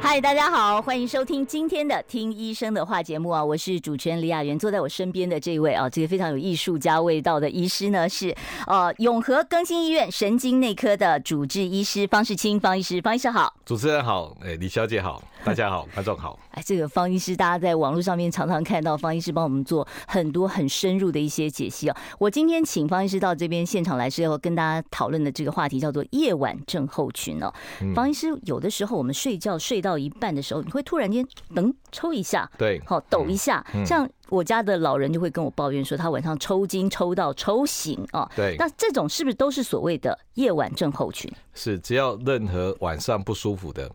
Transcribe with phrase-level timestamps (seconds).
[0.00, 3.44] 嗨，大家好，欢迎收听今天的《听医生的话》节目啊！
[3.44, 8.34] 我是主持人李雅媛，坐在我身边的这位啊，这个非常有艺术家味道的医师呢，是
[8.66, 16.38] 呃永和更新医院神经内科的主治医师方世清方医师，方医师好，主持人好，哎，李小姐好， 大家好，观众好。
[16.50, 21.96] 哎，这个方医师，大家在网络上面常常看到方医师帮我们做很多很深入的一些解析啊。
[22.18, 27.52] 我今天请方医师到这边现场来，是要跟大家讨论的这个话题叫做夜晚症候群哦。
[27.94, 31.24] 方医师，有的时候我们睡觉睡到一半的时候，你会突然间
[31.54, 33.64] 噔抽一下，对，好抖一下。
[33.86, 38.28] 像我家的老人就会跟我抱怨说，他晚上抽筋抽到抽醒啊。
[38.34, 41.32] 对，那这种是不是都是所谓的夜晚症候群？
[41.54, 43.90] 是，只要任何晚上不舒服的，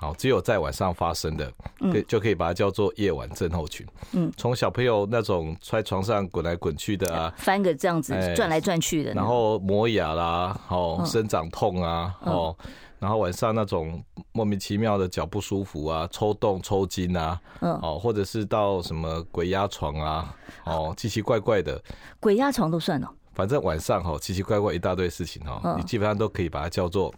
[0.00, 3.84] 好，只有在晚上发生的，可就可以把它叫做夜晚症候群。
[4.12, 12.56] 嗯，从小朋友那种在床上滚来滚去的啊，翻个这样子转来转去的，然后磨牙啦，哦，生长痛啊，哦。
[13.00, 21.80] 然后晚上那种莫名其妙的脚不舒服啊，抽动、抽筋啊，哦，或者是到什么鬼压床啊，哦，奇奇怪怪的，
[22.18, 23.08] 鬼压床都算了。
[23.34, 27.14] 反正晚上哈，奇奇怪怪一大堆事情哈，你基本上都可以把它叫做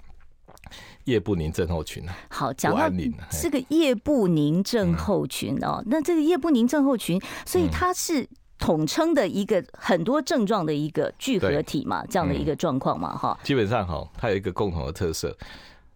[1.04, 2.04] 夜不宁症候群。
[2.28, 2.90] 好，讲到
[3.30, 13.38] 这个夜不宁症候群哦，那这个夜不宁症候群，所以它是统称的一个很多症状的一个聚合体嘛，这样的一个状况嘛，哈。
[13.42, 15.36] 基本上哈，它有一个共同的特色。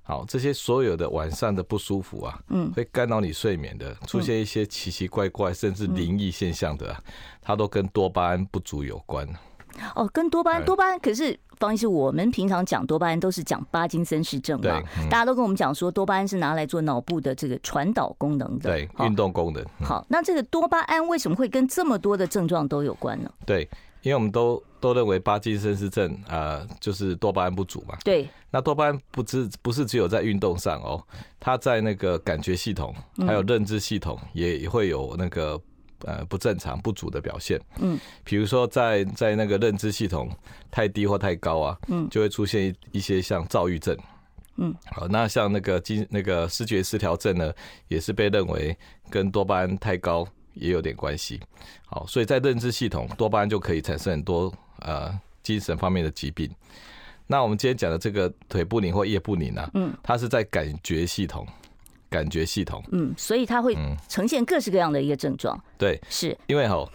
[0.07, 6.95] 好，这些所有的晚上的不舒服啊，嗯，会干扰你睡眠的，出现一些奇奇怪怪甚至灵异现象的，
[7.41, 9.27] 它都跟多巴胺不足有关。
[9.95, 14.81] 哦，跟多巴胺，多巴胺，可是方医师，我们平常讲多巴胺都是讲巴金森氏症嘛，
[15.11, 19.65] 大家都跟我们讲说多巴胺是拿来做脑部的这个传导功能的，对，运动功能。
[19.81, 23.31] 好，那这个多巴胺为什么会跟这么多的症状都有关呢？
[23.47, 23.69] 对。
[24.03, 27.97] 因为我们都都认为巴金森氏症啊，就是多巴胺不足嘛。
[28.05, 28.29] 对。
[28.51, 31.03] 那多巴胺不只不是只有在运动上哦，
[31.41, 32.95] 它在那个感觉系统
[33.27, 35.59] 还有认知系统也会有那个
[36.05, 37.61] 呃不正常不足的表现。
[37.81, 37.99] 嗯。
[38.23, 40.31] 比如说在在那个认知系统
[40.71, 43.97] 太低或太高啊，嗯，就会出现一一些像躁郁症。
[44.57, 44.75] 嗯。
[44.93, 47.53] 好，那像那个精那个视觉失调症呢，
[47.89, 48.77] 也是被认为
[49.11, 50.27] 跟多巴胺太高。
[50.57, 51.41] 也有点关系，
[51.85, 55.13] 好，所以在认知系统，多巴胺就可以产生很多呃
[55.43, 56.49] 精神方面的疾病。
[57.27, 61.45] 那我们今天讲的这个腿不宁或夜不宁啊，嗯，它是在感觉系统，
[62.15, 63.77] 感觉系统，嗯，所以它会
[64.09, 65.61] 呈现各式各样的一个症状。
[65.77, 66.89] 对，是因为哈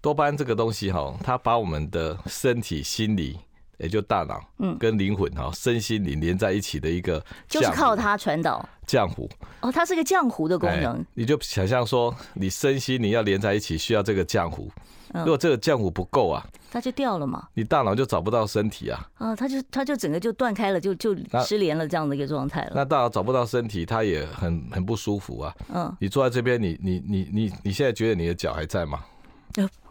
[0.00, 3.38] 多巴胺这个东西哈，它把我们的身体、心理。
[3.78, 9.28] 也就大脑，嗯，跟灵魂哈，身心灵连在一起的一个，就是靠它传导浆糊。
[9.60, 11.04] 哦，它是个浆糊的功能。
[11.14, 14.70] 你就想象说，你身心灵要连在一起，需要这个浆糊。
[15.12, 17.48] 如果这个浆糊不够啊，它就掉了嘛。
[17.54, 19.08] 你大脑就找不到身体啊。
[19.14, 22.72] 啊，它就它就整个就断开了，就就失联了这样的一个状态了。
[22.74, 25.54] 那大脑找不到身体，它也很很不舒服啊。
[25.72, 29.00] 嗯，你坐在这边，你你你你你现在觉得你的脚还在吗？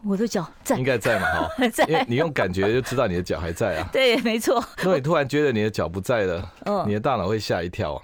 [0.07, 1.25] 我的脚在，应该在嘛？
[1.47, 1.83] 哈， 在。
[1.85, 3.89] 因为你用感觉就知道你的脚还在啊。
[3.93, 4.63] 对，没错。
[4.77, 6.51] 如果你突然觉得你的脚不在了，
[6.85, 8.01] 你的大脑会吓一跳啊。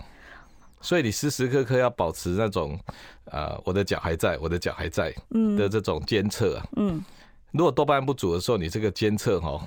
[0.82, 2.80] 所以你时时刻刻要保持那种，
[3.26, 5.14] 呃，我的脚还在，我的脚还在，
[5.58, 6.66] 的这种监测啊。
[6.78, 7.04] 嗯。
[7.52, 9.62] 如果多巴胺不足的时候，你这个监测哈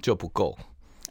[0.00, 0.56] 就不够。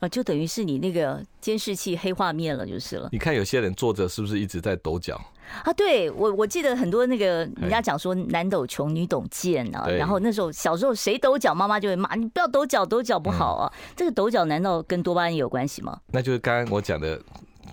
[0.04, 3.08] 啊，就等于是你那个监视器黑画面了，就是了。
[3.14, 5.16] 你看有些人坐着是不是一直在抖脚？
[5.64, 7.26] 啊，对我我记得很多那个
[7.56, 13.72] 人家讲说男抖穷女抖贱啊，然后那时候小时候谁抖脚，妈妈就会骂你不要抖脚，抖脚不好啊。
[13.96, 15.98] 这个抖脚难道跟多巴胺有关系吗？
[16.08, 17.18] 那就是刚刚我讲的，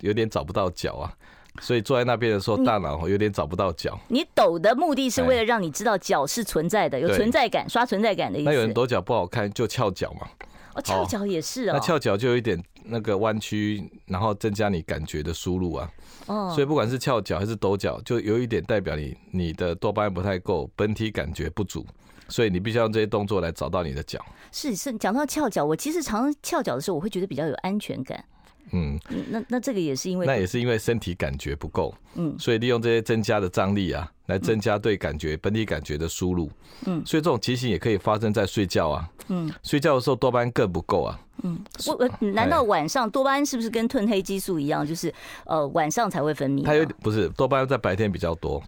[0.00, 1.12] 有点找不到脚啊，
[1.60, 3.98] 所以坐在那边的时候，大脑有点找不到脚。
[4.06, 8.48] 你抖的目的是为了让你知道脚是存在的，有存在感，刷存在感的意思。
[8.48, 10.28] 那有人抖脚不好看，就翘脚嘛。
[10.75, 11.74] 哦，翘脚也是啊。
[11.74, 15.91] 那翘脚就有一点那个弯曲，然后增加你感觉的输入啊。
[16.27, 21.84] 哦，所以不管是翘脚还是抖脚，就有一点代表你你的多巴胺不太够，本体感觉不足，
[22.28, 24.24] 所以你必须要用这些动作来找到你的脚。
[24.53, 28.24] 是是，讲到翘脚，我其实常常翘脚的时候，我会觉得比较有安全感。
[28.72, 28.99] 嗯，
[29.31, 36.51] 那那这个也是因为那也是因为身体感觉不够，嗯，所以利用这些增加的张力啊，来增加对感觉本体感觉的输入，
[36.87, 45.13] 嗯，所以这种情形也可以发生在睡觉啊，嗯，睡觉的时候多巴胺更不够啊，嗯，我难道晚上多巴胺是不是跟褪黑激素一样，就是
[45.45, 46.65] 呃晚上才会分泌？
[46.65, 48.63] 它有不是多巴胺在白天比较多，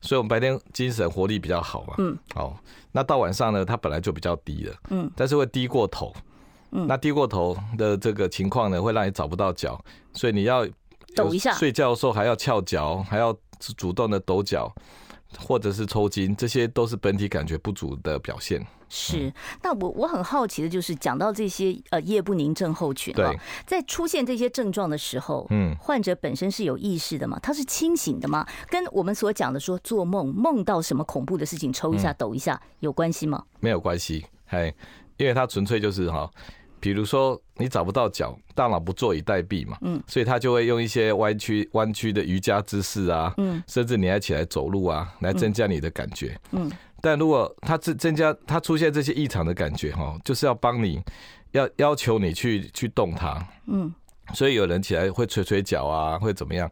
[0.00, 2.56] 所以我们白天精神活力比较好嘛，嗯，好，
[2.92, 6.14] 那到晚上呢，它本来就比较低了，嗯，但是会低过头。
[6.72, 9.82] 嗯，那低过头的这个情况呢，会让你找不到脚，
[10.12, 10.66] 所以你要
[11.14, 13.36] 抖一下，睡觉的时候还要翘脚，还要
[13.76, 14.72] 主动的抖脚，
[15.38, 18.64] 或者是抽筋，这些都是本体感觉不足的表现。
[18.92, 19.32] 是，
[19.62, 23.32] 那我我很好奇的就是，讲到这些呃夜不宁症候群啊，
[23.64, 27.38] 在出现这些症状的时候，嗯，患者本身是有意识的吗？
[27.40, 28.44] 他是清醒的吗？
[28.68, 33.44] 跟我们所讲的说做梦梦到什么恐怖的事情，抽一下抖一下有关系吗？
[33.60, 34.74] 没有关系，嘿，
[35.18, 36.28] 因为他纯粹就是哈，
[36.80, 46.70] 比如说你找不到脚，大脑不坐以待毙嘛，嗯，所以他就会用一些弯曲弯曲的瑜伽姿势啊，嗯，甚至你还起来走路啊，来增加你的感觉，嗯。
[47.02, 51.02] 但如果他增增加，他出现这些异常的感觉哈，就是要帮你，
[51.52, 53.90] 要要求你去去动它，嗯，
[54.34, 56.70] 所以有人起来会捶捶脚啊，会怎么样？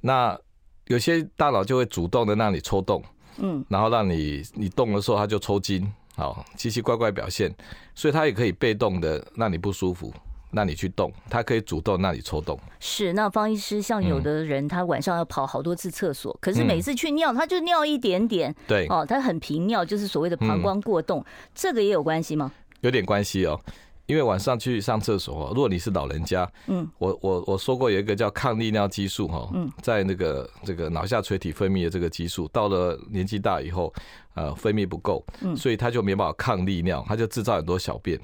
[0.00, 0.38] 那
[0.86, 3.02] 有些大脑就会主动的让你抽动，
[3.38, 7.54] 嗯，然后让你你动的时候他就抽筋，好奇奇怪怪表现，
[7.94, 10.12] 所以他也可以被动的让你不舒服。
[10.50, 12.58] 那你去动，他可以主动那你抽动。
[12.80, 18.54] 是，那方医师，像有的人他晚上要跑好多次厕所，嗯、可是每次去尿他就尿一点点。
[18.66, 21.24] 对，哦，他很频尿，就是所谓的膀胱过动，嗯、
[21.54, 22.50] 这个也有关系吗？
[22.80, 23.60] 有点关系哦，
[24.06, 33.92] 因为晚上去上厕所，如果你是老人家，嗯，我我我说过有一个叫抗利尿激素哈，嗯，在那个这个脑下垂体分泌的这个激素，到了年纪大以后，
[34.34, 38.20] 呃，分泌不够，嗯，所以他就没办法抗利尿，他就制造很多小便，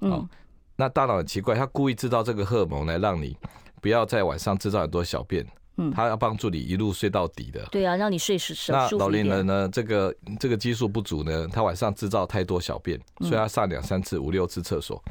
[0.00, 0.28] 嗯。
[0.76, 3.36] 那大脑很奇怪，他故意制造这个荷尔蒙来让你
[3.80, 7.64] 不要在晚上制造很多小便，嗯，他要帮助你一路睡到底的。
[7.70, 8.72] 对啊，让你睡舒舒。
[8.72, 15.02] 那老年人呢，这个这个激素不足呢，他晚上制造太多小便，所以他上两三次、五六次厕所。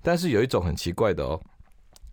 [0.00, 1.40] 但是有一种很奇怪的哦，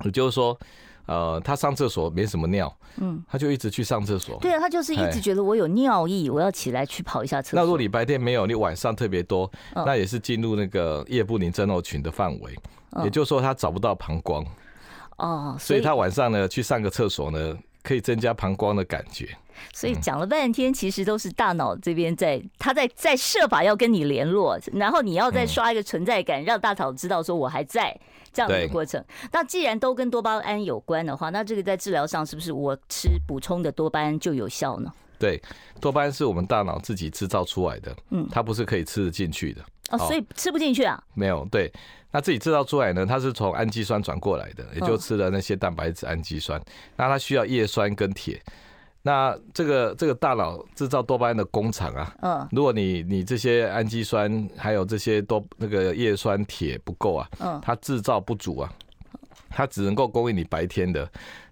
[0.06, 0.58] 也就是说，
[1.06, 4.38] 呃，他上厕所没什么尿，嗯，他就一直去上厕所。
[4.40, 7.60] 对啊，他就是一直觉得我有尿意，我要起来去跑一下厕所。
[7.60, 12.56] 那如果你白天没有，你晚上特别多，那也是进入那个夜不宁症候群的范围。
[13.04, 14.44] 也就是说，他找不到膀胱
[15.18, 17.56] 哦，所以他晚上呢去上个厕所呢，
[17.90, 19.28] 可以增加膀胱的感觉。
[19.74, 28.00] 所以讲了半天，其实都是大脑这边在，他在在设法要跟你联络，然后你要再刷一个存在感，让大脑知道说我还在
[28.32, 29.04] 这样的一个过程。
[29.32, 34.94] 那既然都跟多巴胺有关的话，那这个在治疗上是不是我吃补充的多巴胺就有效呢？
[35.20, 35.40] 对，
[35.80, 39.62] 多巴胺是我们大脑自己制造出来的，嗯，它不是可以吃得进去的。
[39.92, 41.04] 哦，所以吃不进去啊？
[41.14, 41.72] 没有，对。
[42.12, 43.06] 那自己制造出来呢？
[43.06, 46.60] 它是从氨基酸转过来的，也就吃了那些蛋白质、氨基酸。
[46.96, 48.42] 那它需要叶酸跟铁。
[49.04, 58.74] 那这个这个大脑制造多巴胺的工厂啊，嗯，如果你你这些氨基酸还有这些多那个叶酸、铁不够啊，嗯，它制造不足啊，
[59.50, 61.08] 它只能够供应你白天的，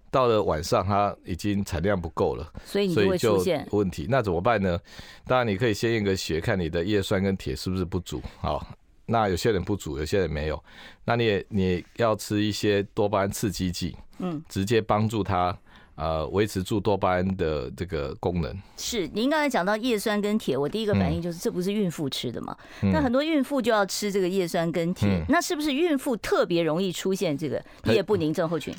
[0.09, 4.07] 到了晚上它已经产量不够了，所以你就会出现问题。
[4.09, 4.79] 那怎么办呢？
[5.25, 8.65] 当然你可以先验个血，看你的叶酸跟铁是不是不足，好。
[9.09, 10.61] 那有些人不足，有些人没有。
[11.05, 15.57] 那你也你也要吃一些多巴胺刺激剂，嗯，直接帮助他
[15.95, 18.53] 呃维持住多巴胺的这个功能。
[18.75, 22.53] 是，您刚才讲到叶酸跟铁，我第一个反应就是这不是孕妇吃的吗？
[22.81, 28.75] 那很多孕妇就要吃这个叶酸跟铁，那是不是孕妇特别容易出现这个夜不宁症候群？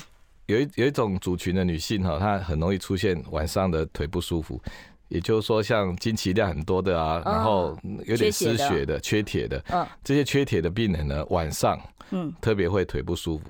[0.49, 4.59] 有一有一种族群的女性哈，她很容易出现晚上的腿不舒服。
[5.07, 7.75] 也就是说，像经期量很多的啊，然后
[8.05, 11.79] 有点失血的、缺铁的，嗯，这些缺铁的病人呢，晚上
[12.11, 13.45] 嗯特别会腿不舒服。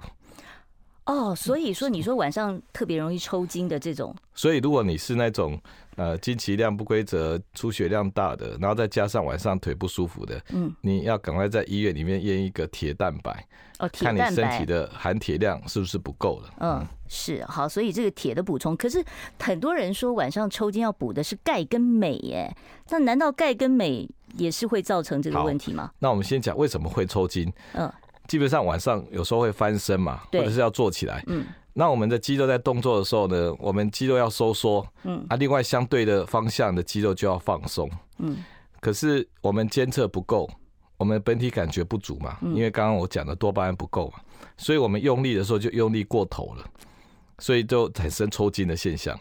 [1.06, 5.60] 哦，所以说你说晚上特别容易抽筋的这种，所以如果你是那种
[6.00, 13.46] 呃经期量不规则、出血量大的，然后再加上晚上腿不舒服的，嗯，你要赶快在医院里面验一个铁蛋白，
[13.80, 16.50] 哦，铁蛋白，看你身体的含铁量是不是不够了。
[16.62, 19.04] 嗯，是好，所以这个铁的补充，可是
[19.40, 22.56] 很多人说晚上抽筋要补的是钙跟镁，耶，
[22.90, 25.92] 那难道钙跟镁也是会造成这个问题吗？
[26.00, 27.52] 那我们先讲为什么会抽筋。
[27.74, 27.92] 嗯。
[28.28, 31.24] 基本上晚上有时候会翻身嘛，或者是要坐起来。
[31.26, 31.48] 嗯，
[31.80, 34.86] 那我们的肌肉在动作的时候呢，我们肌肉要收缩。
[35.04, 37.90] 嗯，啊，另外相对的方向的肌肉就要放松。
[38.18, 38.44] 嗯，
[38.82, 40.46] 可是我们监测不够，
[40.98, 44.20] 我们本体感觉不足嘛，因为刚刚我讲的多巴胺不够嘛，
[44.58, 46.66] 所以我们用力的时候就用力过头了，
[47.38, 49.18] 所以就产生抽筋的现象。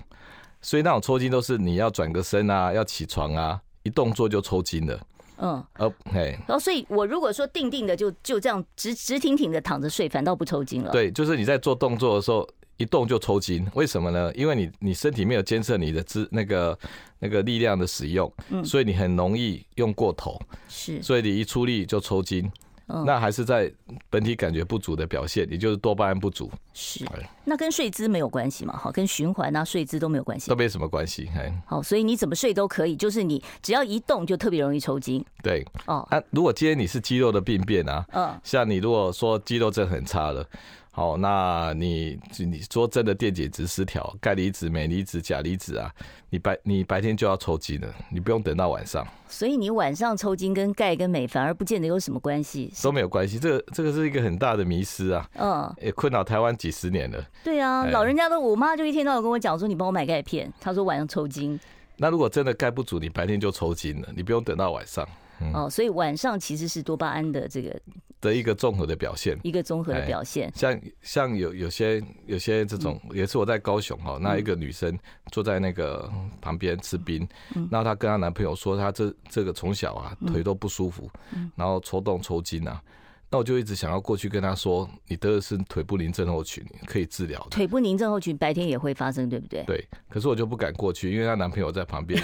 [0.60, 5.00] 所以那种抽筋都是你要转个身啊，要起床啊，一动作就抽筋了。
[5.40, 10.90] 嗯，哦，嘿，然后所以，我如果说定定的就就这样直直挺挺的躺着睡，反倒不抽筋了。
[10.90, 14.32] 对，就是你在做动作的时候，一动就抽筋，为什么呢？
[14.34, 16.78] 因为你你身体没有监测你的姿那个
[17.20, 22.50] 那个力量的使用，嗯，所以你很容易用过头，是，所以你一出力就抽筋。
[22.88, 23.72] 嗯，那还是在
[24.10, 26.50] 本体感觉不足的表现，也就是多巴胺不足。
[26.74, 27.04] 是，
[27.44, 28.76] 那跟睡姿没有关系嘛？
[28.76, 31.28] 哈，跟循环啊、睡姿都没有关系，都没什么关系。
[31.36, 35.24] 哎，好，所以你怎么睡都可以，就是你只要一动就特别容易抽筋。
[35.42, 40.46] 对，哦，那、啊、如果今天你是肌肉的病变啊，嗯，像你如果说肌肉真的很差了。
[40.90, 45.88] 好，那你你说真的电解质失调，钙离子、镁离子、钾离子啊，
[46.28, 49.06] 你白你白天就要抽筋了，你不用等到晚上。
[49.28, 53.38] 所以你晚上抽筋跟钙跟镁反而不见得有什么关系，都没有关系。
[53.38, 57.24] 这个这个是一个很大的迷失啊，嗯，也困扰台湾几十年了。
[57.44, 61.58] 对啊，老人家都，我妈就一天到晚跟我讲说，你帮我买钙片，她说晚上抽筋。
[61.96, 65.06] 那如果真的钙不足，你白天就抽筋了，你不用等到晚上。
[65.40, 67.80] 嗯、哦，所以晚上其实是多巴胺的这个
[68.20, 70.50] 的一个综合的表现，一个综合的表现。
[70.54, 74.98] 像像有有些有些这种，也是我在高雄哈，那一个女生
[75.30, 76.10] 坐在那个
[76.40, 77.26] 旁边吃冰，
[77.70, 81.08] 然后她跟她男朋友说，她这这个从小啊腿都不舒服，
[81.54, 82.82] 然后抽动抽筋啊，
[83.30, 87.46] 那我就一直想要过去跟她说，你得的是腿不宁症候群，可以治疗。
[87.50, 89.62] 腿不宁症候群白天也会发生，对不对？
[89.64, 92.22] 对，可是我就不敢过去，因为她男朋友在旁边。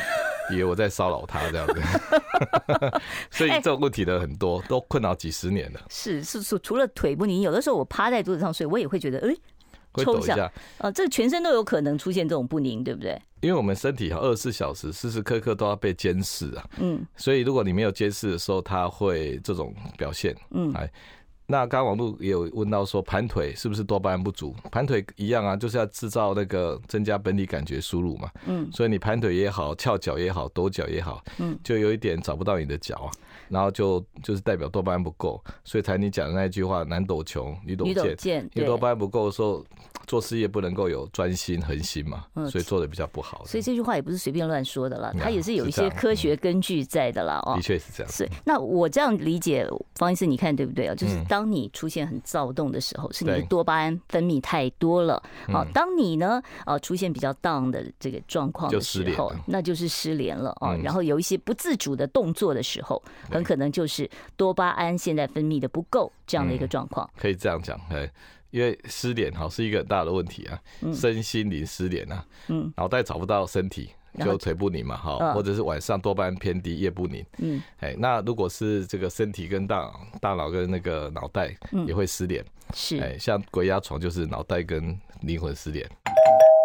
[0.52, 1.80] 以为我在骚扰他这样子，
[3.30, 5.80] 所以这种问题的很多，都困扰几十年了。
[5.88, 9.34] 是是是，除了腿不宁，有的时候我趴在桌子上睡，我也会觉得，哎，
[9.92, 10.50] 会抖一下。
[10.78, 13.20] 啊，这个全身都有可能出现这种不宁，对不对？
[13.40, 16.64] 因为我们身体哈，二十四小时时时刻刻都要被监视啊。
[16.78, 17.04] 嗯。
[17.16, 20.34] 所以如果你没有监视的时候，它会这种表现。
[20.50, 20.72] 嗯。
[20.74, 20.90] 哎。
[21.46, 24.54] 那刚刚网络也有问到说，盘腿是不是多巴胺不足？
[24.72, 28.30] 盘腿一样啊，就是要制造那个增加本体感觉输入嘛。
[28.46, 33.10] 嗯，所以你盘腿也好，翘脚也好，抖脚也好，嗯，就有一点找不到你的脚啊，
[33.48, 37.86] 然后就就是代表多巴胺不够，所以才你讲的那句话，男抖穷，女抖
[38.16, 39.64] 贱，你多巴胺不够的时候。
[40.06, 43.42] 做事业不能够有专心恒心嘛，所以做的比较不好。
[43.46, 47.54] 所以这句话也不是随便乱说的了，它也是有一些科学根据在的了哦。
[47.56, 48.12] 的确是这样。
[48.12, 50.94] 是，那我这样理解，方医师，你看对不对啊？
[50.94, 55.22] 就是当你出现很躁动的时候，是你的多巴胺分泌太多了。
[55.48, 60.76] 好，当你呢，呃，出现比较 down 的这个状况的时候，那就是失联了啊。
[60.82, 67.08] 然后有一些不自主的动作的时候，很可能就是多巴胺现在分泌的不够这样的一个状况。
[67.16, 68.10] 可以这样讲，哎。
[68.50, 70.56] 因为失联哈是一个很大的问题啊，
[70.94, 81.52] 身心灵失联啊，嗯，脑袋找不到身体，就腿不宁嘛哈，或者是晚上多巴胺偏低，夜不宁，嗯，哎，那如果是这个身体跟大脑，大脑跟那个脑袋
[81.84, 85.84] 也会失联，是，哎，像鬼压床就是脑袋跟灵魂失联。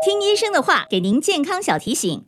[0.05, 2.21] 听医生的话，给您健康小提醒。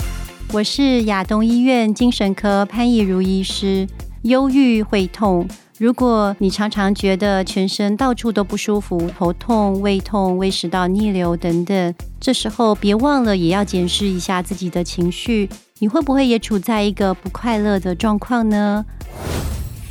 [0.54, 3.88] 我是亚东医院精神科潘义如医师，
[4.24, 5.48] 忧郁会痛。
[5.78, 15.50] 如果你常常觉得全身到处都不舒服，头痛、胃痛、胃食道逆流等等，这时候别忘了也要检视一下自己的情绪，
[15.80, 18.86] 你会不会也处在一个不快乐的状况呢？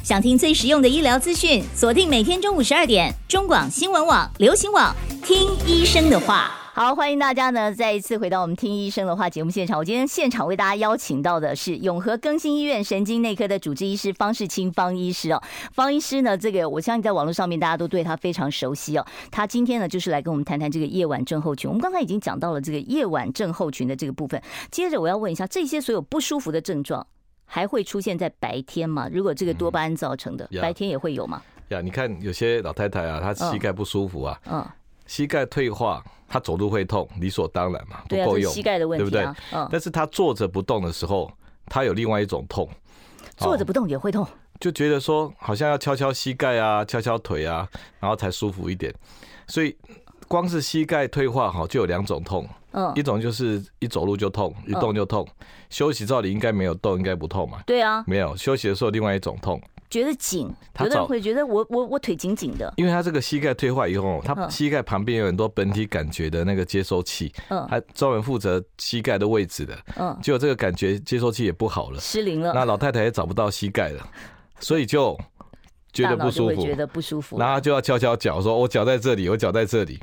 [0.04, 4.94] 想听最实用的医疗资讯，锁定每天中午十二点，中广新闻网、流行网，
[5.24, 6.59] 听医生的话。
[6.82, 9.78] 好，欢迎大家呢再一次回到我们听医生的话节目现场。
[9.78, 15.42] 我今天现场为大家邀请到的是永和更新医院神经内科的主治医师方世清方医师哦。
[15.74, 19.04] 方医师呢，这个我相信在网络上面大家都对他非常熟悉哦。
[19.30, 21.68] 他今天呢就是来跟我们谈谈这个夜晚症候群。
[21.68, 24.40] 我们刚才已经讲到了这个夜晚症候群的这个部分。
[24.70, 27.06] 接着我要问一下，这些所有不舒服的症状
[27.44, 29.06] 还会出现在白天吗？
[29.12, 31.42] 如果这个多巴胺造成的，嗯、白天也会有吗？
[31.68, 34.66] 呀，你看有些老太太啊，她膝盖不舒服啊，嗯，
[35.06, 36.02] 膝盖退化。
[36.32, 39.42] 他走路会痛，理所当然嘛，不够用，膝盖的问题，对不对？
[39.52, 39.68] 嗯。
[39.70, 41.28] 但是他坐着不动的时候，
[41.66, 42.68] 他有另外一种痛，
[43.36, 44.24] 坐着不动也会痛，
[44.60, 47.68] 就觉得说好像要敲敲膝盖啊，敲敲腿啊，
[47.98, 48.94] 然后才舒服一点。
[49.48, 49.76] 所以
[50.28, 55.26] 光是膝盖退化哈，就有两种痛，嗯，一种就是一走路就痛，一动就痛，
[55.68, 57.58] 休息照理应该没有动，应该不痛嘛？
[57.66, 59.60] 对啊，没有休息的时候，另外一种痛。
[59.90, 74.08] 觉得紧，有的人会觉得我我我腿紧紧的，因为他这个膝盖退化以后，他膝盖旁边有很多本体感觉的那个接收器，嗯，他专门负责膝盖的位置的，嗯，结果这个感觉接收器也不好了，失灵了，那老太太也找不到膝盖了，
[74.60, 75.18] 所以就
[75.92, 79.98] 觉得不舒服，觉得不舒服，然后就要敲敲脚，说我脚在这里，我脚在这里，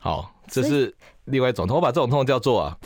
[0.00, 0.92] 好，这是
[1.26, 2.76] 另外一种痛，我把这种痛叫做啊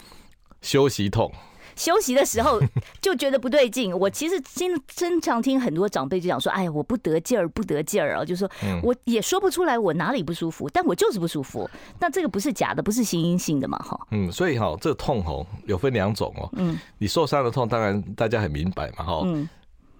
[0.61, 1.33] 休息痛。
[1.77, 2.61] 休息的时候
[3.01, 8.51] 就觉得不对劲，我其实经经常听很多长辈就讲说：“哎呀，我不得劲儿，不得劲儿啊！”就说
[8.83, 11.69] 我也说不出来我哪里不舒服，但我就是不舒服。
[11.99, 13.79] 那这个不是假的，不是心因性的嘛？
[13.79, 13.99] 哈。
[14.11, 16.49] 嗯，所以哈，这个痛吼有分两种哦。
[16.55, 19.05] 嗯，你受伤的痛，当然大家很明白嘛。
[19.05, 19.49] 哈，嗯，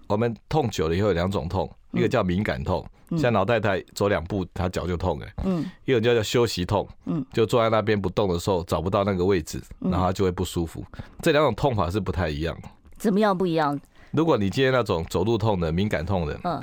[0.07, 2.85] 我们痛久了以后有两种痛，一个叫敏感痛。
[3.17, 5.33] 像老太太走两步，她脚就痛哎。
[5.43, 6.87] 嗯，一种叫做休息痛。
[7.05, 10.83] 嗯，就坐在那边不动的时候，找不到那个位置，然后就会不舒服。
[11.21, 12.57] 这两种痛法是不太一样。
[12.97, 13.79] 怎么样不一样？
[14.11, 16.59] 如果你今天那种走路痛的、敏感痛的，嗯，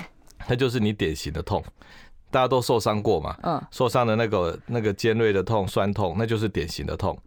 [0.49, 1.63] 那就是你典型的痛。
[2.29, 3.37] 大家都受伤过嘛？
[3.43, 7.17] 嗯，受伤的那个那个尖锐的痛、酸痛，那就是典型的痛。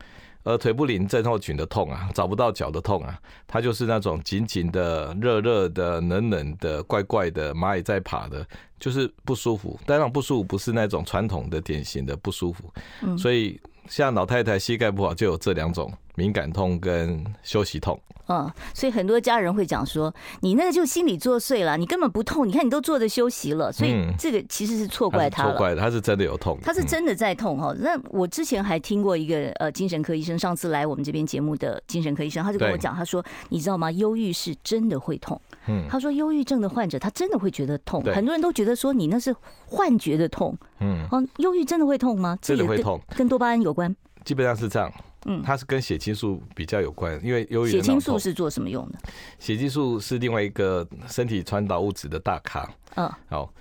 [0.44, 8.46] 而腿部灵症候群的痛啊，找不到脚的痛啊，它就是那种紧紧的、热热的、冷冷的、怪怪的、蚂蚁在爬的，
[8.78, 9.78] 就是不舒服。
[9.86, 12.72] 但那种不舒服不是那种传统的典型的不舒服。
[13.02, 13.58] 嗯，所以
[13.88, 17.98] 像老太太膝盖不好，就有这两种敏感痛跟休息痛。
[18.26, 25.50] 嗯，所以很多家人会讲说，你那个就心理作祟了，你根本不痛，你看你都坐着休息了，所以这个其实是错怪他了。
[25.50, 27.74] 错怪他是真的有痛，他是真的在痛哈。
[27.78, 33.90] 那我之前还听过一个呃精神科医生，上次来我们这边节目的精神科医生，他就跟我讲，他说你知道吗？
[33.90, 35.38] 忧郁是真的会痛。
[35.66, 40.56] 嗯，他说忧郁症的患者他真的会觉得痛，很多人都觉得说你那是幻觉的痛。
[40.80, 42.38] 嗯，哦，忧郁真的会痛吗？
[42.40, 43.94] 真的会痛，跟多巴胺有关。
[44.24, 44.90] 基本上是这样。
[45.26, 47.70] 嗯，它是跟血清素比较有关，因为忧郁。
[47.70, 48.98] 血清素是做什么用的？
[49.38, 52.68] 血清素是另外一个身体传导物质的大咖。
[52.96, 53.52] 嗯，好，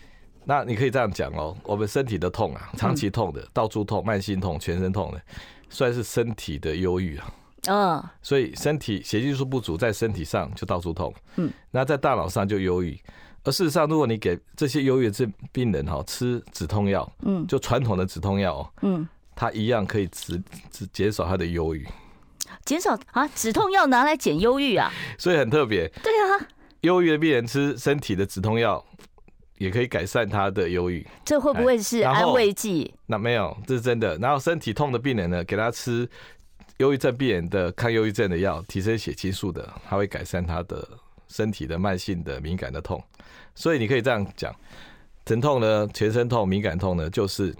[0.46, 5.22] 那你可以这样讲哦，我们身体的痛啊，长期痛的、到处痛、慢性痛、全身痛的，
[5.70, 7.34] 算是身体的忧郁啊。
[7.68, 11.14] 嗯，所以身体血清素不足，在身体上就到处痛。
[11.38, 13.00] 嗯，那在大脑上就忧郁。
[13.46, 19.08] 而事实上，如果你给这些忧郁症病人哈吃止痛药，嗯，就传统的止痛药，嗯。
[19.36, 21.88] 它一样可以止止减少他的忧郁，
[22.66, 23.28] 减少啊！
[23.30, 25.88] 止痛药拿来减忧郁啊，所以很特别。
[26.02, 26.48] 对啊，
[26.82, 28.84] 忧郁的病人吃身体的止痛药，
[29.58, 31.06] 也可以改善他的忧郁。
[31.26, 32.94] 这会不会是安慰剂？
[33.06, 34.18] 那没有，这是真的。
[34.18, 36.08] 然后身体痛的病人呢，给他吃
[36.78, 40.88] 忧郁症病人的抗忧郁症的药，提升血清素的，它会改善他的
[41.28, 43.04] 身体的慢性的敏感的痛。
[43.56, 44.54] 所以你可以这样讲：
[45.26, 47.56] 疼痛呢，全身痛、敏感痛呢，就是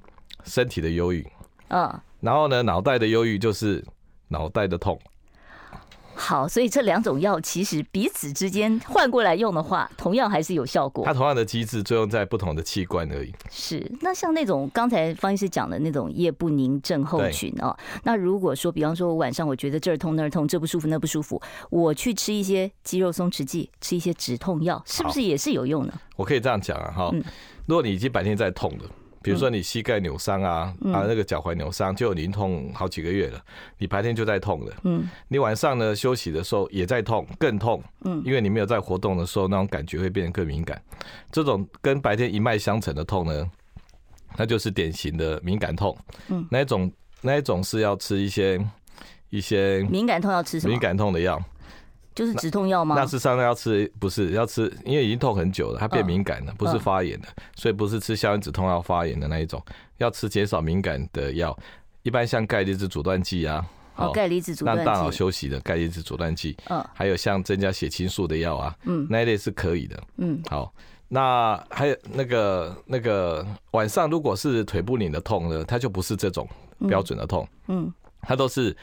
[0.46, 1.26] 身体的忧郁。
[1.74, 3.84] 嗯，然后呢，脑袋的忧郁就是
[4.28, 5.00] 脑袋的痛。
[6.16, 11.04] 好，所以这两种药其实彼此之间换过来用的话，同样还是有效果。
[11.04, 13.34] 它同样的机制作用在不同的器官而已。
[13.50, 25.94] 是，那像那种刚才方医师讲的那种夜不宁症候群哦，那如果说，比方说我晚上我觉得这儿痛那儿痛，这不舒服那不舒服，我去吃一些肌肉松弛剂，吃一些止痛药，是不是也是有用呢？
[26.16, 27.12] 我可以这样讲啊，哈，
[27.66, 28.86] 如果你已经白天在痛的。
[29.24, 33.42] 比如说你膝盖扭伤啊，啊那个脚踝扭伤，就已经痛好几个月了，
[33.78, 40.80] 你白天就在痛了，嗯，你晚上呢休息的时候也在痛，更痛，嗯，因为你没有在活动的时候，那种感觉会变得更敏感。
[41.32, 43.50] 这种跟白天一脉相承的痛呢，
[44.36, 45.98] 那就是典型的敏感痛，
[46.28, 48.60] 嗯，那一种那一种是要吃一些
[49.30, 50.72] 一些敏感痛要吃什么？
[50.72, 51.42] 敏感痛的药。
[52.16, 52.96] 就是止痛药吗？
[52.96, 59.64] 那是上要吃，不是要吃，因为已经痛很久了，它变敏感了，不是发炎的，所以不是吃消炎止痛药发炎的那一种，
[59.98, 61.58] 要吃减少敏感的药，
[62.04, 70.72] 一般像钙离子阻断剂啊，哦，钙离子阻断剂，让大脑休息的钙离子阻断剂，嗯，还有像增加血清素的药啊，嗯，那一类是可以的，嗯，好，
[71.08, 76.48] 那还有那个那个晚上如果是腿不灵的痛呢，它就不是这种
[76.88, 78.76] 标准的痛，嗯，它都是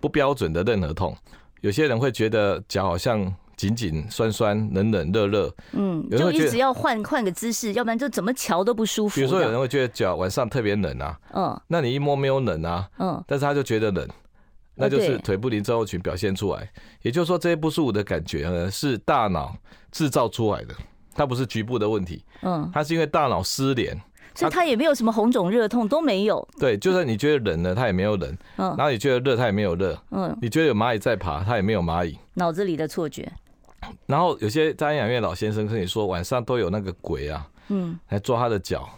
[0.00, 1.16] 不标准的任何痛。
[1.60, 9.14] 有些人会觉得脚好像紧紧、酸酸、冷冷、热热，嗯，就一直要换换个姿势，要不然就怎么瞧都不舒服。
[9.14, 14.06] 比如说，有人会觉得脚晚上特别冷啊，嗯，那你一摸没有冷啊，嗯，但是他就觉得冷，
[14.74, 16.70] 那就是腿不灵症候群表现出来。
[17.02, 19.56] 也就是说，这些不舒服的感觉呢，是大脑
[19.90, 20.74] 制造出来的，
[21.14, 23.98] 它不是局部的问题，嗯，它是因为大脑失联。
[24.36, 26.46] 所以他也没有什么红肿热痛都没有。
[26.58, 28.30] 对，就算你觉得冷了，他也没有冷。
[28.56, 28.74] 嗯。
[28.76, 29.98] 然后你觉得热，他也没有热。
[30.10, 30.36] 嗯。
[30.40, 32.18] 你觉得有蚂蚁在爬，他也没有蚂蚁。
[32.34, 33.32] 脑子里的错觉。
[34.06, 38.88] 然后有些在安养院老先生跟你说，晚上都有那个鬼啊，嗯，来抓他的脚。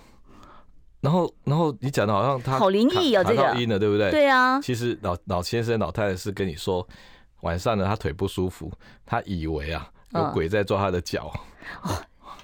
[1.00, 4.10] 然后，然后你讲的好像他好灵异啊，这个音了，对不对？
[4.10, 4.60] 对啊。
[4.60, 6.86] 其实老老先生、老太太是跟你说，
[7.42, 8.72] 晚上呢他腿不舒服，
[9.06, 11.30] 他以为啊有鬼在抓他的脚。
[11.84, 11.90] 哦。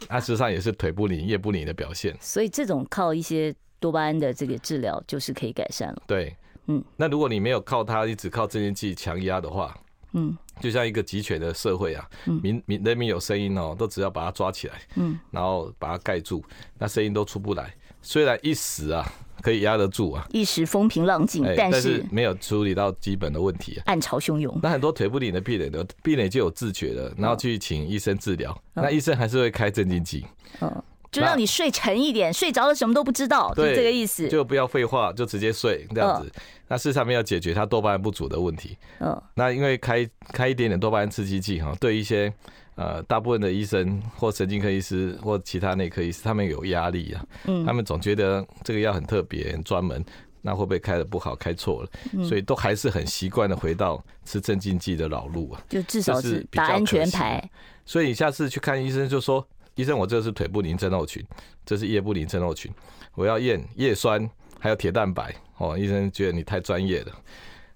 [0.09, 6.03] 它 事实上也是腿不灵、夜不灵的表现，所以这种靠一些多巴胺的这个治疗就是可以改善了。
[6.07, 9.77] 对，嗯，那如果你没有靠它，你只靠镇静剂强压的话，
[10.13, 12.09] 嗯，就像一个集权的社会啊，
[12.43, 16.45] 民民人民有声音哦，都只要把它抓起来，嗯，然后把它盖住，
[16.79, 17.75] 那声音都出不来。
[18.03, 19.05] 虽然一时啊。
[19.45, 24.59] 可以压得住啊，一时风平浪静，但是没有处理到基本的问题，暗潮汹涌。
[24.63, 30.25] 那很多腿不灵的病人，的病人就有自觉了，然后去请医生治疗，那医生还是会开镇静剂，
[30.63, 34.27] 嗯，就让你睡沉一点，睡着了什么都不知道，就这个意思。
[34.29, 36.33] 就不要废话，就直接睡这样子。
[36.69, 42.33] 那事实上面要解决他多巴胺不足的问题，嗯，那因为开开一点点多巴胺刺激剂哈，对一些。
[42.77, 50.05] 呃，大部分的医生或神经科医师或其他内科医师，他们有压力啊，嗯，他们总觉得这个药很特别、很专门，
[50.43, 52.25] 那会不会开的不好、开错了？
[52.25, 57.49] 所以都还是很习惯的回到吃镇静剂的老路啊，就至少是打安全牌。
[57.87, 61.25] 所以你下次去看医生，就说医生，我这是腿不宁症候群，
[61.65, 62.73] 这是叶不宁症候群，
[63.15, 65.79] 我要验叶酸还有铁蛋白哦。
[65.79, 67.13] 医生觉得你太专业了。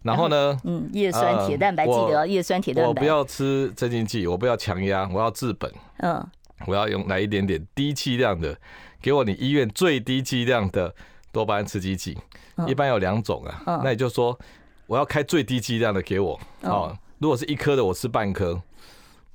[0.08, 0.58] 然后呢？
[0.64, 2.88] 嗯，叶酸、铁蛋白，记得叶酸、铁蛋白。
[2.88, 5.70] 我不要吃镇静剂，我不要强压，我要治本。
[5.98, 6.26] 嗯，
[6.66, 8.56] 我要用来一点点低剂量的，
[9.02, 10.94] 给我你医院最低剂量的
[11.30, 12.16] 多巴胺刺激剂。
[12.66, 14.36] 一般有两种啊，那也就是说，
[14.86, 16.40] 我要开最低剂量的给我。
[16.62, 18.60] 哦，如果是一颗的，我吃半颗。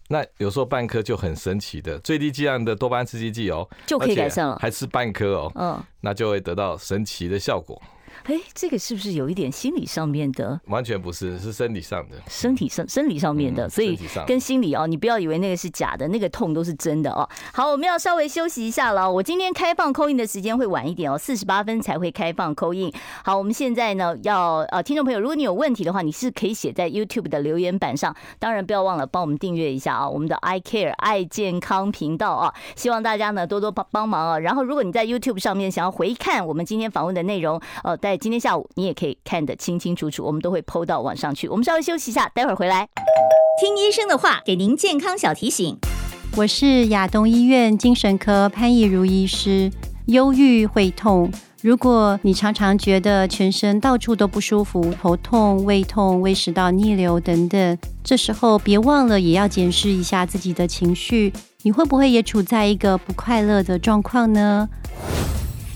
[0.09, 5.51] 那有时候半颗就很神奇的，最低剂量的多巴胺刺激剂哦，就可以改善了，还吃半颗哦。
[5.55, 7.81] 嗯，那就会得到神奇的效果。
[8.23, 10.59] 哎，这个是不是有一点心理上面的？
[10.67, 12.15] 完全不是，是生理上的。
[12.27, 17.27] 身体上、生理上面的，所以跟心理哦，你不要以为那个是假的，那个痛都是真的哦。
[17.53, 19.11] 好，我们要稍微休息一下了。
[19.11, 22.91] 我今天开放 call in 的时间会晚一点哦，四十八分才会开放 call in。
[23.23, 28.15] 好，我们现在呢要呃，听众朋友，如果你有问题的话，你是可以写在 YouTube 的留言板上。
[28.39, 34.39] 当然不要忘了帮我们订阅一下啊，我们的 I Care 爱健康频道啊，希望大家呢多多帮帮忙啊。
[34.39, 38.93] 然后如果你在 YouTube 上面想要回看我们今天访问的内容，呃，在今天下午你也。
[38.93, 41.47] 可以看得清清楚楚，我们都会 PO 到网上去。
[41.47, 42.89] 我们稍微休息一下，待会儿回来。
[43.61, 45.77] 听医生的话，给您健康小提醒。
[46.35, 49.71] 我是亚东医院精神科潘义如医师。
[50.07, 64.67] 忧郁会痛，如果你常常觉得全身到处都不舒服，头痛、胃痛、胃食道逆流等等，这时候别忘了也要检视一下自己的情绪，你会不会也处在一个不快乐的状况呢？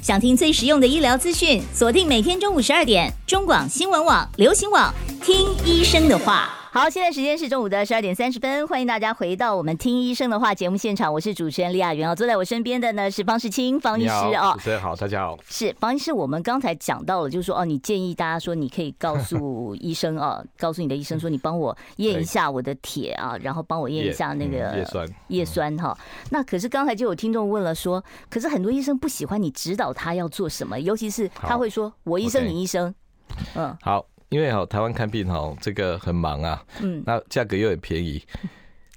[0.08, 6.67] 想听最实用的医疗资讯，锁定每天中午十二点，中广新闻网、流行网，听医生的话。
[6.78, 25.10] 好，现在时间是中午的十二点三十分，欢迎大家回到我们听医生的话节目现场，我是主持人李雅媛哦，坐在我身边的呢是方世清方医师哦，主持人好，大家好，是方医师，我们刚才讲到了，就是说哦，你建议大家说你可以告诉医生啊， 告诉你的医生说你帮我验一下我的铁啊，然后帮我验一下那个叶酸。
[25.30, 25.98] 叶酸哈。
[26.30, 32.94] 那可是刚才就有听众问了说，可是很多医生不喜欢你指导他要做什么，尤其是他会说我医生你医生，
[33.56, 34.06] 嗯，好。
[34.30, 38.22] 因为哈，台湾看病哈，这个很忙啊，嗯，那价格又很便宜，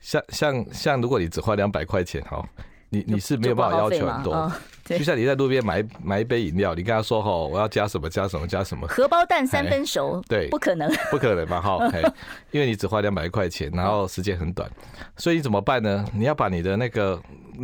[0.00, 2.44] 像像像，如果你只花两百块钱哈，
[2.88, 4.52] 你你是没有办法要求很多，
[4.84, 11.78] 就像你在路边买买一杯饮料，你跟他说哈，我要加什么加什么加什么，荷包蛋三分熟，对，不可能，不可能吧哈，
[12.50, 14.68] 因为你只花两百块钱，然后时间很短，
[15.16, 16.04] 所以你怎么办呢？
[16.12, 17.20] 你要把你的那个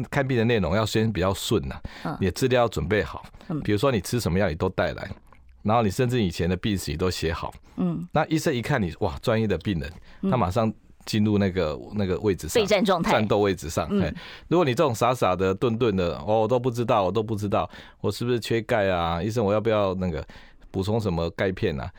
[0.09, 1.74] 看病的内容要先比较顺呐，
[2.20, 3.24] 你的资料要准备好，
[3.64, 5.11] 比如说你吃什么药，你都带来。
[5.66, 9.92] 然后你甚至以前的病史都写好，嗯，那医生一看你哇，专业的病人，
[10.31, 10.72] 他马上
[11.05, 13.88] 进入那个那个位置上，备战状态，战斗位置上。
[13.90, 14.14] 嗯，
[14.46, 17.68] 如果你这种傻傻的、顿顿的，哦，我都不知道，我都不知道，
[18.00, 19.20] 我是不是缺钙啊？
[19.20, 20.24] 医生，我要不要那个
[20.70, 21.90] 补充什么钙片啊？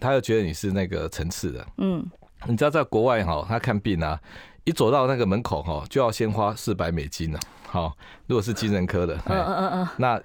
[0.00, 2.06] 他又觉得你是那个层次的，嗯，
[2.46, 4.16] 你知道在国外哈，他看病啊，
[4.62, 7.40] 一走到那个门口哈，就要先花四百美金了。
[7.66, 7.96] 好，
[8.28, 10.22] 如果是精神科的，嗯嗯嗯，那。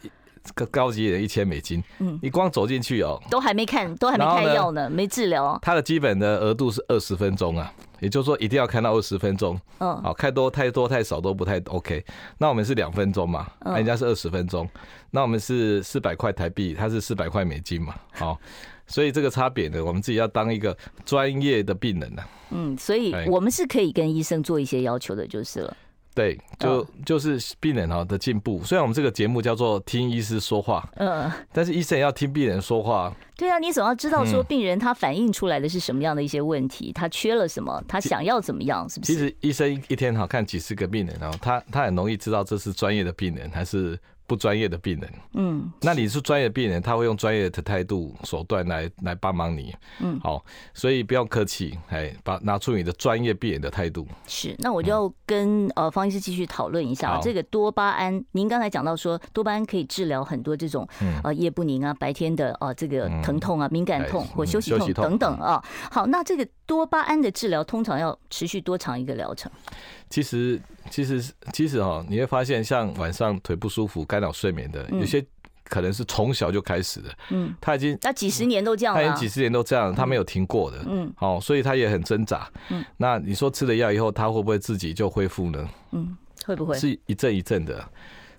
[0.56, 5.58] 个高级的一千美金，嗯，你光走进去哦，都还没看，都还没开药呢，没治疗。
[5.62, 12.04] 它的基本的额度是二十分钟啊，也就是说一定要看到二十分钟，嗯，好，开多太多太少都不太 OK。
[12.38, 14.68] 那我们是两分钟嘛，人家是二十分钟，
[15.12, 18.40] 那我们是四百块台币，它是四百块美金嘛，好，
[18.88, 20.76] 所以这个差别呢，我们自己要当一个
[21.06, 25.78] 专业的病人呢，嗯，所以我们是可以跟医生做一些要求的，就是了。
[26.14, 28.62] 对，就就是病人哈的进步。
[28.64, 33.14] 虽然我们这个节目叫做听医师说话，嗯，但是医生也要听病人说话。
[33.38, 39.14] 对啊，你总要知道说病人他反映出来的是什么样的一些问题，他缺了什么，他想要怎么样，是不是？
[39.14, 43.98] 其实医生一天哈看几十个病人，然后他他很容易知道这是专业的病人还是。
[44.32, 50.42] 不专业的病人，嗯，那你是专业的病人，他会用专业的态度手段来来帮忙你，嗯，好，
[50.74, 54.08] 所以不要客气，哎，把拿出你的专业病人的态度。
[54.28, 58.24] 是，那我就要跟呃方医师继续讨论一下这个多巴胺。
[58.32, 60.88] 您刚才讲到说多巴胺可以治疗很多这种
[61.26, 65.62] 呃夜不宁啊、白天的啊这个疼痛啊、敏感痛或休息痛等等啊。
[65.92, 69.52] 好，那这个多巴胺的治疗通常要持续多长一个疗程？
[70.12, 75.26] 其实，其实，其实哈，你会发现，像晚上腿不舒服、干扰睡眠的，有些
[75.64, 77.10] 可能是从小就开始的。
[77.30, 80.84] 嗯，他已经那几十年都这样，他已经几十年都这样，他没有停过的。
[80.86, 82.48] 嗯，好，所以他也很挣扎。
[82.70, 85.70] 嗯，那你说吃了药以后，他会不会自己就恢复呢？
[85.94, 87.84] 嗯，会不会是一阵一阵的？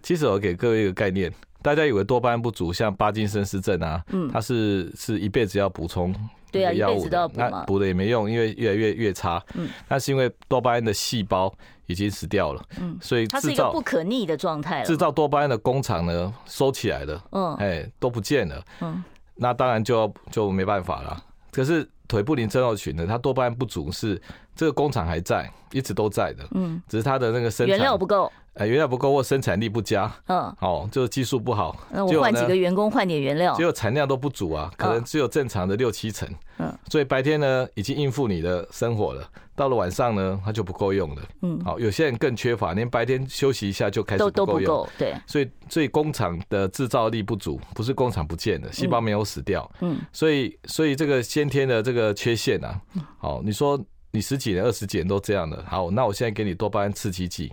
[0.03, 1.33] 其实我给各位一个概念，
[1.63, 6.15] 大家以为多巴胺不足，像帕金森氏症啊，嗯，他是是一辈子要补充。
[6.53, 9.43] 对啊，一辈子都要补嘛，补的也没用，因为越来越越差。
[9.55, 11.53] 嗯，那是因为多巴胺的细胞
[11.87, 12.62] 已经死掉了。
[12.79, 14.83] 嗯，所以它是一个不可逆的状态。
[14.83, 17.25] 制造多巴胺的工厂呢，收起来了。
[17.33, 18.62] 嗯，哎，都不见了。
[18.83, 19.03] 嗯，
[19.35, 21.25] 那当然就就没办法了。
[21.51, 24.21] 可是腿不宁症候群呢，它多巴胺不足是
[24.55, 28.31] 这个工厂还在，一直都在的，嗯，只是它的那个生产原料不够。
[28.55, 31.75] 哎，原料不够或生产力不佳，嗯，哦，就是技术不好。
[31.91, 36.29] 那我换几个员工，换点原料，结果产量都不足啊，可能只有正常的六七成。
[36.59, 41.23] 嗯，所以白天呢已经应付你的生活了，到了晚上呢它就不够用了。
[41.41, 44.47] 嗯，好，有些人更缺乏，连白天休息一下就开始不够用。
[44.47, 45.15] 都都不够，对。
[45.27, 49.67] 所以，所以工厂的制造力不足，不是工厂不见了，细胞没有死掉。
[49.81, 52.79] 嗯，所以，所以这个先天的这个缺陷啊，
[53.17, 57.51] 好，你说你十几年、二十几年都这样的，好，那我现在给你多巴胺刺激剂。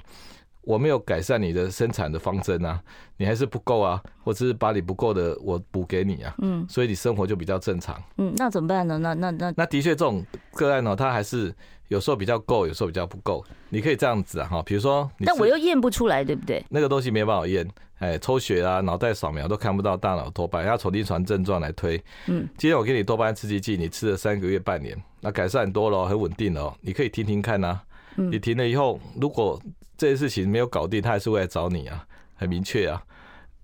[0.62, 2.80] 我没有改善你的生产的方针啊，
[3.18, 8.02] 你还是不够啊，或者是把你不够的我补给你啊，嗯，所以你生活就比较正常。
[8.18, 8.98] 嗯，那怎么办呢？
[8.98, 11.54] 那那那那的确这种个案呢，它还是
[11.88, 13.44] 有时候比较够，有时候比较不够。
[13.70, 16.64] 你可以这样子啊，哈，比如说，但我又验不出来，对不对？
[16.70, 17.68] 那个东西没办法验，
[18.00, 21.98] 哎，抽血啊、脑袋扫描都看不到大脑多巴胺，要从临床症状来推。
[22.28, 27.80] 嗯，今天我给你多巴胺刺激剂，你吃了三个月、半年，那改善很多了，很稳定了，你可以听听看呐。
[28.16, 29.58] 你停了以后，如果
[30.00, 33.04] 这些事情没有搞定，他还是会来找你啊，很明确啊，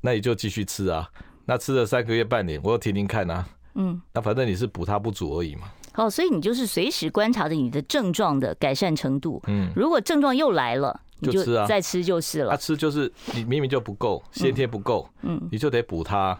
[0.01, 1.09] 那你就继续吃啊。
[1.45, 5.69] 那吃了三个月半年，我又听听看啊，嗯，那反正你是补它不足而已嘛。
[5.93, 9.41] 哦，所以你就是随时观察着你的症状的改善程度。
[9.47, 12.49] 嗯，如果症状又来了，你就吃啊，再吃就是了。
[12.49, 16.37] 他吃就是你明明就不够，先天不够，嗯，你就得补它。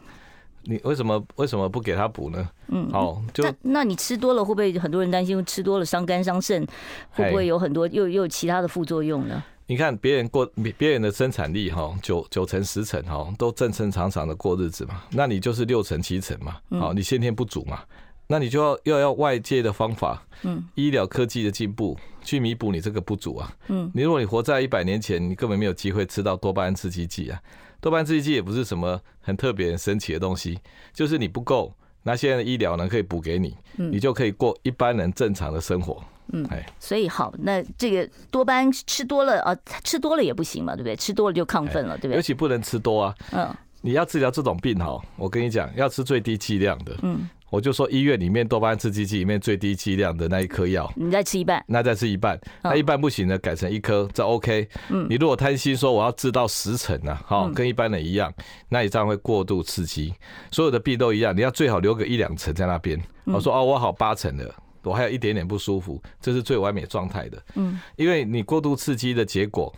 [0.63, 2.49] 你为什么为什么不给他补呢？
[2.67, 6.67] 嗯，好，就那那你吃多了会不会很多人担心吃多了伤肝伤肾，
[7.11, 9.41] 会不会有很多又又有其他的副作用呢？
[9.67, 10.45] 你看别人过
[10.77, 17.81] 别人的生产力哈，九九成十成哈，都正正常常的过日子嘛，那你就是六成七成嘛，好，你先天不足嘛，
[18.27, 27.41] 那你就要又要外界的方法，嗯，医疗科技的进步去弥补你这个不足啊，嗯，你如果你活在一百年前，你根本没有机会吃到多巴胺刺激剂啊，
[27.81, 30.59] 多巴胺刺激剂也不是什么很特别很神奇的东西，
[30.93, 31.73] 就是你不够，
[32.03, 36.03] 那现在的医疗呢可以补给你，你就可以过一般人正常的生活。
[36.33, 36.47] 嗯，
[36.79, 40.95] 所以好，那这个多巴胺吃多了啊，吃多了也不行嘛，对不对？
[40.95, 42.15] 吃多了就亢奋了，对不对？
[42.15, 43.15] 尤其不能吃多啊。
[43.31, 46.95] 嗯，你要治疗这种病哈，我跟你讲，要吃最低剂量的。
[47.03, 54.67] 嗯，我就说医院里面多巴胺刺激剂里面最低剂量的那一颗药，你再吃一半，那再吃一半，那一半不行的改成一颗，这 OK。
[54.89, 58.33] 嗯，你如果贪心说我要治到十成呢，哈，跟一般人一样，
[58.67, 60.13] 那你这样会过度刺激，
[60.51, 62.99] 所有的病都一样，你要最好留个一两成在那边。
[63.25, 64.53] 我说哦，我好八成的。
[64.85, 67.41] 我还有一点点不舒服，这是最完美状态的。
[67.55, 69.73] 嗯，因为你过度刺激的结果，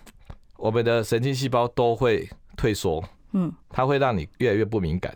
[0.57, 3.03] 我们的神经细胞都会退缩。
[3.33, 5.13] 嗯，它会让你越来越不敏感，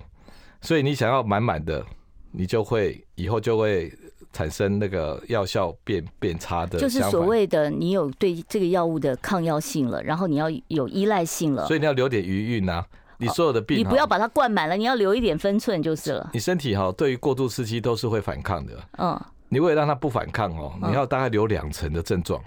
[0.62, 1.86] 所以你想要满满的，
[2.32, 3.92] 你就会以后就会
[4.34, 6.78] 产生那个药效变变差的。
[6.78, 12.86] 就是所谓的你有对这个药物的抗药性了，然后你要有依赖性了，所以你要留点余韵啊。
[13.18, 16.32] 你所有的病，你不要把它灌满了，你要留一点分寸就是了。
[16.34, 18.74] 你身体哈，对于过度刺激都是会反抗的。
[18.98, 19.22] 嗯。
[19.54, 22.42] 你为了让他不反抗哦，你要大概留两成的症状。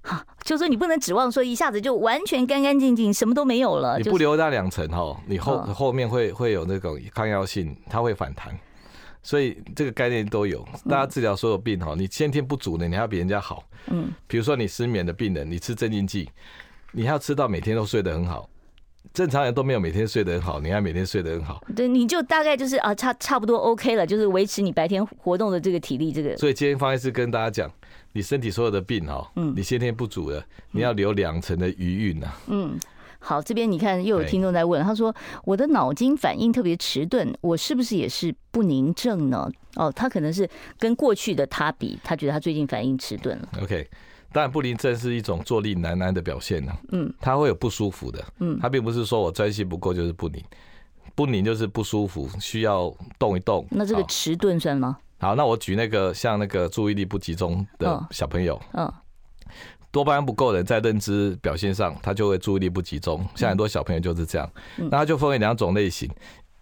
[0.00, 3.98] 好，就是说你不能指望说一下子就完全干干净净，什么都没有了。
[3.98, 8.56] 你不留那两层哈，你后后面会会有那种抗药性，它会反弹。
[9.24, 10.64] 所以这个概念都有。
[10.88, 13.64] 大家治疗所有病哈，你先天不足的，你还要比人家好。
[13.88, 16.30] 嗯，比如说你失眠的病人，你吃镇静剂，
[16.92, 18.48] 你还要吃到每天都睡得很好。
[19.14, 26.36] 正常人都没有每天睡得很好，你还每天睡得很好，对，你就大概就是啊，差差不多 OK 了，就是维持你白天活动的这个体力，这个。
[26.36, 27.70] 所以今天方医师跟大家讲，
[28.12, 32.32] 你身体所有的病哈，嗯，你先天不足的，你要留两成的余韵呐。
[32.48, 32.78] 嗯，
[33.18, 35.14] 好，这边你看又有听众在问，他说
[35.44, 39.50] 我的脑筋反应特别迟钝，我是不是也是不宁症呢？
[39.76, 43.48] 哦，他可能是跟过去的他比，他觉得他最近反应迟钝了。
[43.62, 43.88] OK。
[44.36, 46.70] 当然，不宁症是一种坐立难安的表现呢。
[46.92, 48.22] 嗯，他会有不舒服的。
[48.40, 50.44] 嗯，他并不是说我专心不够就是不宁，
[51.14, 53.66] 不宁就是不舒服，需要动一动。
[53.70, 54.98] 那这个迟钝算吗？
[55.20, 58.60] 好，那我举那个像那个注意力不集中的小朋友。
[58.74, 58.92] 嗯，
[59.90, 63.26] 多巴胺不够的人在认知表现上，他就会注意力不集中。
[63.34, 64.46] 像很多小朋友就是这样。
[64.76, 66.10] 那他就分为两种类型，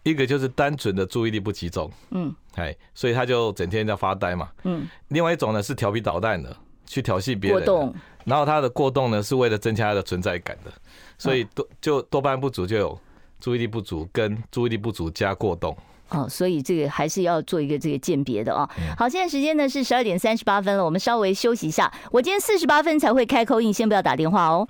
[0.05, 1.91] 一个就是单纯的注意力不集中。
[2.13, 4.49] 嗯，哎，所以他就整天在发呆嘛。
[4.63, 6.57] 嗯，另外一种呢是调皮捣蛋的。
[6.87, 7.95] 去调戏别人，
[8.25, 10.73] 然后他的过动呢，是为了增加他的存在感的，
[11.19, 12.99] 所以多就多巴胺不足就有
[13.41, 15.77] 注意力不足跟注意力不足加过动。
[16.11, 18.69] 哦，所以这个还是要做一个这个鉴别的啊。
[18.97, 21.93] 好，现在时间呢是十二点三十八分了，我们稍微休息一下。
[22.13, 24.67] 我今天四十八分才会开 call in，先不要打电话哦。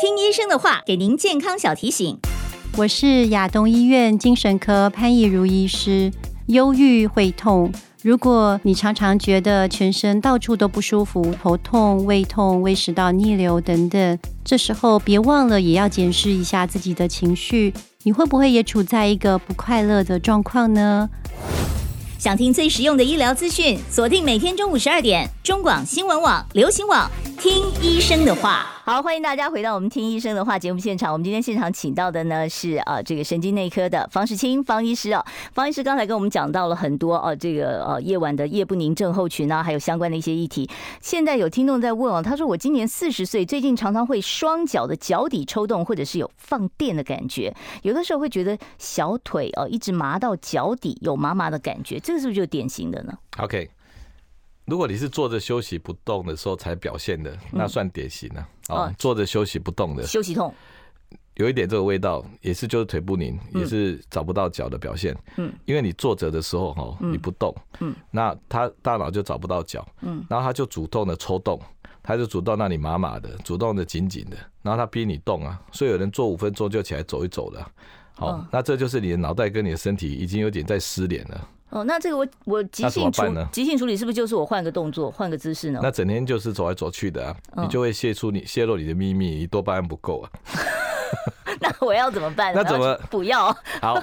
[0.00, 2.18] 听医生的话，给您健康小提醒。
[2.78, 6.10] 我是亚东医院精神科潘怡如医师，
[6.46, 7.70] 忧郁会痛。
[8.02, 21.08] 如果你常常觉得全身到处都不舒服，头痛、胃痛、胃食道逆流等等，这时候别忘了也要检视一下自己的情绪，你会不会也处在一个不快乐的状况呢？
[22.18, 28.66] 想听最实用的医疗资讯，锁定每天中午十二点，中广新闻网、流行网，听医生的话。
[28.84, 31.12] 好，欢迎大家回到我们听医生的话节目现场。
[31.12, 35.24] 我们今天现场请到的呢是啊，这个神经内科的方世清方医师啊。
[35.52, 40.68] 方医师刚才跟我们讲到了很多哦，这个呃夜晚的夜不宁症候群啊，还有相关的一些议题。
[41.00, 53.70] 现在有听众在问哦，他说我今年四十岁，最近常常会双脚的脚底抽动，或者是有放电的感觉，有的时候会觉得小腿哦一直麻到脚底，有麻麻的感觉，这个是不是就典型的呢？OK。
[54.64, 58.48] 如果你是坐着休息不动的时候才表现的，那算典型了。
[58.68, 60.54] 哦，坐着休息不动的，休息痛，
[61.34, 65.16] 有一点这个味道，也是就是腿不宁，也是找不到脚的表现。
[65.36, 71.60] 嗯，因为你坐着的时候哈，你不动，嗯，那他大脑就找不到脚，嗯，然后他就主动的抽动，
[72.02, 77.68] 他就主动让你麻麻的，主动的紧紧的，然后他逼你动啊，所以有人坐五分钟就起来走一走了。
[78.14, 81.48] 好，那这就是你的脑袋跟你的身体已经有点在失联了。
[81.72, 85.80] 哦，那这个我我急性处急性处理是不是就是我换个动作换个姿势呢？
[85.82, 90.30] 那整天就是走来走去的啊，你就会泄出你泄露你的秘密，你多巴胺不够啊。
[91.60, 92.52] 那我要怎么办？
[92.54, 93.46] 那怎么不要？
[93.80, 93.98] 好，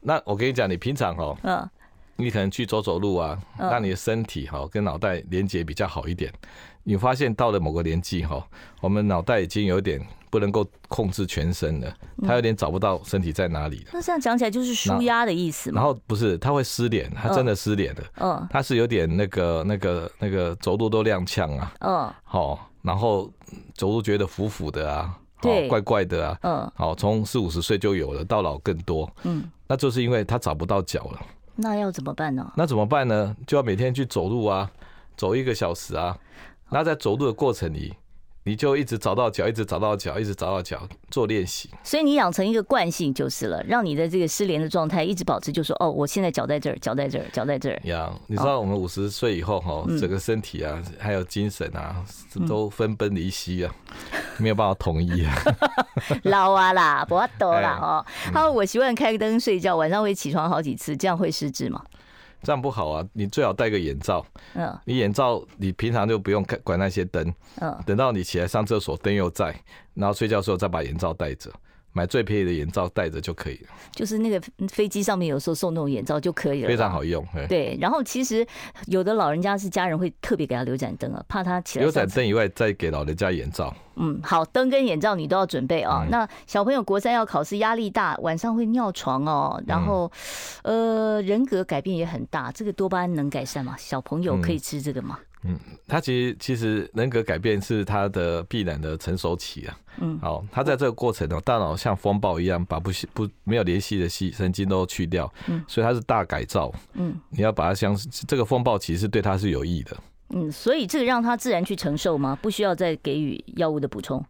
[0.00, 1.68] 那我跟你讲，你平常哦，嗯，
[2.14, 6.32] 你可能去走走路啊，让你的身体哈跟脑袋连接比较好一点。
[6.82, 8.46] 你发现到了某个年纪哈，
[8.80, 10.00] 我们脑袋已经有点。
[10.30, 13.86] 不能够控制全身了，他有点找不到身体在哪里了。
[13.92, 15.80] 那这样讲起来就是舒压的意思嘛？
[15.80, 18.02] 然后不是，他会失联，他真的失联了。
[18.20, 21.74] 嗯，他是有点那个、那个、那个走路都踉跄啊。
[21.80, 23.28] 嗯，好，然后
[23.74, 26.38] 走路觉得浮浮的啊，对，怪怪的啊。
[26.42, 29.12] 嗯，好，从四五十岁就有了，到老更多。
[29.24, 31.20] 嗯，那就是因为他找不到脚了。
[31.56, 32.52] 那要怎么办呢？
[32.54, 33.34] 那怎么办呢？
[33.48, 34.70] 就要每天去走路啊，
[35.16, 36.16] 走一个小时啊。
[36.70, 37.94] 那在走路的过程里。
[38.42, 41.68] 你就一直找到脚，一直找到脚，一直找到脚做练习。
[41.84, 47.78] 所以你养成一个惯性就是了，让你的这个失联的状态一直保持，就说哦，我现在脚在这儿，脚在这儿，脚在这儿。
[47.84, 52.02] 呀，你知道我们五十岁以后哈，整个身体啊，还有精神啊，
[52.48, 53.74] 都分崩离析啊，
[54.38, 55.34] 没有办法统一啊。
[56.24, 58.04] 老啊啦，不多啦哦。
[58.32, 61.84] 他说我习惯开灯睡觉，晚上会起床好几次，这样会失智吗？
[62.42, 63.06] 这样不好啊！
[63.12, 64.24] 你最好戴个眼罩。
[64.54, 67.34] 嗯，你眼罩你平常就不用看管那些灯。
[67.60, 69.54] 嗯，等到你起来上厕所，灯又在，
[69.94, 71.50] 然后睡觉的时候再把眼罩戴着。
[71.92, 77.26] 买最便宜的眼罩戴着就可以了，就是那个飞机上面有时候送那种眼罩就可以了，非常好用。
[77.48, 78.46] 对，然后其实
[78.86, 81.84] 有的老人家是家人会特别给他留盏灯啊，怕他起来。
[81.84, 83.74] 留盏灯以外，再给老人家眼罩。
[83.96, 86.06] 嗯，好，灯跟眼罩你都要准备啊。
[86.10, 89.62] 那小朋友国三要考试，压力大，晚上会尿床哦。
[89.66, 90.10] 然后，
[90.62, 93.74] 呃，人格改变也很大，这个多巴胺能改善吗？
[93.76, 95.18] 小朋友可以吃这个吗？
[95.20, 95.26] 嗯，
[95.86, 99.78] 他其实其实人格改变是他的必然的成熟期啊。
[100.00, 105.32] 嗯，好，他在这个过程呢，大脑像风暴一样把不不没有联系的细神经都去掉。
[105.48, 106.72] 嗯，所以他是大改造。
[106.94, 107.96] 嗯，你要把它像
[108.28, 109.96] 这个风暴其实对他是有益的。
[110.30, 112.38] 嗯，所以这个让他自然去承受吗？
[112.40, 114.24] 不需要再给予药物的补充？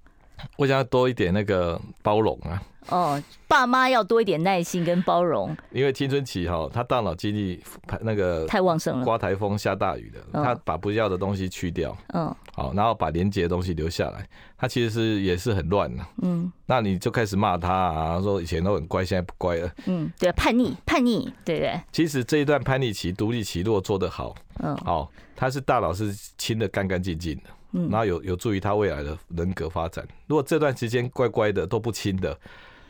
[0.57, 2.63] 我想要多一点那个包容啊。
[2.89, 7.63] 哦，爸妈要多一点耐心跟包容，因为青春期哈，他大脑精力
[8.01, 14.27] 那个太旺盛了，刮台风下大雨的，他把不要的东西去掉，嗯，好，然后把连接的东西留下来，
[14.57, 21.81] 他其实是也是很乱的，嗯，那你就开始骂他啊，说以前都很乖，现在不乖了，嗯，对，叛逆，叛逆，对不对？
[21.93, 30.07] 其实这一段叛逆期、独立期，如果做得好，嗯，好，他是大脑是清的干干净净的，嗯，然后有有助于他未来的人格发展。
[30.27, 32.37] 如果这段时间乖乖的都不亲的。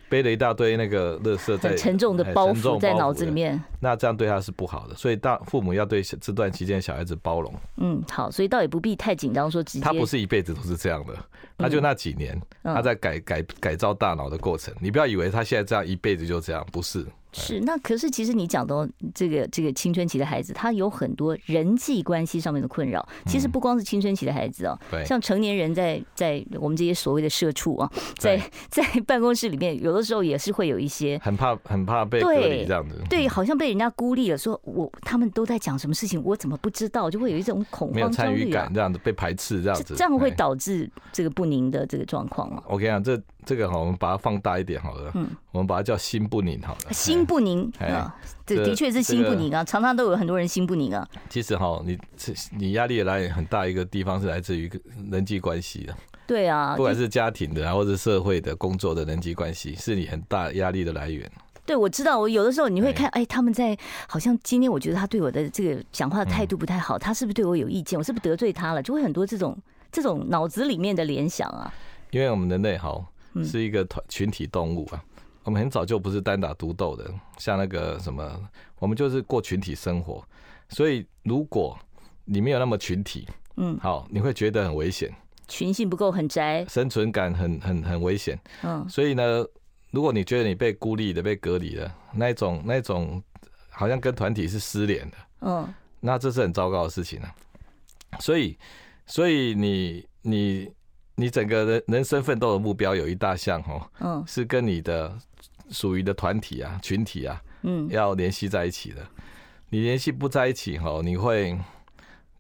[0.09, 7.55] 背了一大堆那个垃圾在沉重的包袱在脑子里面，那这样对他是不好的，所以大父母要对这段期间小孩子包容。
[7.77, 11.15] 嗯，好，所以倒也不必太紧张，说直接他不是一辈子都是这样的，
[11.57, 17.07] 他就那几年他在改改改造大脑的过程，你不要以为他现在这样一辈子就这样，不是。
[17.33, 23.07] 是，那可是其实你讲到这个这个青春期的孩子，他有很多人际关系上面的困扰。
[23.27, 34.39] 其实不光是青春期的孩子哦，像成年人在在我们这些所谓的社畜啊，在在办公室里面，有的时候也是会有一些很怕很怕被隔离这样子，对，好像被人家孤立了。
[34.39, 37.11] 说我他们都在讲什么事情，我怎么不知道？
[37.11, 42.63] 就会有一种恐慌、没有参与感这样子，被排斥这样子，这样会导致这个不宁的这个状况吗？
[42.67, 48.15] 我跟你讲，这这个哈，我们把它放大一点好了，嗯，我们把它叫心不宁好了，心不宁啊，
[48.47, 51.09] 这的确是心不宁啊，常常都有很多人心不宁啊。
[51.29, 51.99] 其实哈，你
[52.57, 54.71] 你压力的来源很大一个地方是来自于
[55.11, 61.29] 人际关系的，对啊，不管是家庭的，或者社会的、工作的人际关系，是你很大压力的来源。
[61.67, 63.77] 对，我知道，我有的时候你会看，哎，他们在
[64.09, 67.99] 好像今天我觉得他对我的这个讲话的态度不太好，他是不是对我有意见？
[67.99, 68.83] 我是不是得罪他了？
[68.83, 69.57] 就会很多这种
[69.91, 71.73] 这种脑子里面的联想啊。
[72.11, 73.05] 因为我们人类哈
[73.45, 75.05] 是一个团群体动物啊。
[75.51, 78.41] 我我们很早就不是单打独斗的，像那个什么，
[78.79, 80.25] 我们就是过群体生活。
[80.69, 81.77] 所以如果
[82.25, 83.27] 你没有那么群体，
[83.57, 85.13] 嗯，好，你会觉得很危险，
[85.49, 88.39] 群性不够，很宅，生存感很很很危险。
[88.63, 89.45] 嗯，所以呢，
[89.91, 93.21] 如果你觉得你被孤立的、被隔离的，那一种那一种
[93.71, 97.35] 好像跟团体是失联的，嗯，那这是很糟糕的事情啊。
[98.21, 98.57] 所以，
[99.05, 100.71] 所以你你。
[101.17, 105.15] 你整个人人生奋斗的目标有一大项哦，嗯，是跟你的
[105.71, 109.07] 属于的团体啊、群体啊，嗯，要联系在一起的。
[109.69, 111.57] 你联系不在一起哈，你会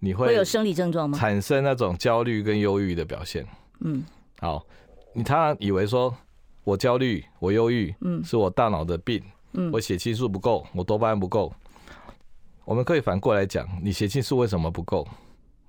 [0.01, 1.17] 你会会有生理症状吗？
[1.17, 3.47] 产生那种焦虑跟忧郁的表现。
[3.81, 4.05] 嗯，
[4.41, 4.67] 好，
[5.13, 6.15] 你常常以为说
[6.65, 9.23] 我焦虑、我忧郁，嗯，是我大脑的病，
[9.53, 11.53] 嗯，我血清素不够，我多巴胺不够。
[12.65, 15.07] 我们可以反过来讲，你血清素为什么不够？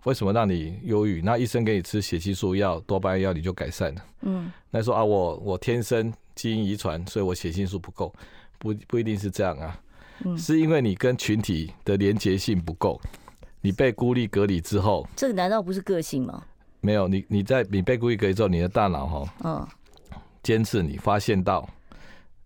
[0.04, 1.22] 为什么让你忧郁？
[1.22, 4.06] 那医生给你吃血清素药、多巴胺药，你就改善了。
[4.22, 8.14] 嗯，那说啊，我我天生基因遗传，所以我血清素不够，
[8.58, 9.80] 不不一定是这样啊。
[10.26, 12.99] 嗯，是因为你跟群体的连结性不够，
[13.62, 16.43] 你被孤立隔离之后，这个难道不是个性吗？
[16.80, 19.68] 没有，你你在你被孤立隔离之后，你的大脑哈，嗯，
[20.41, 21.70] 监视你，发现到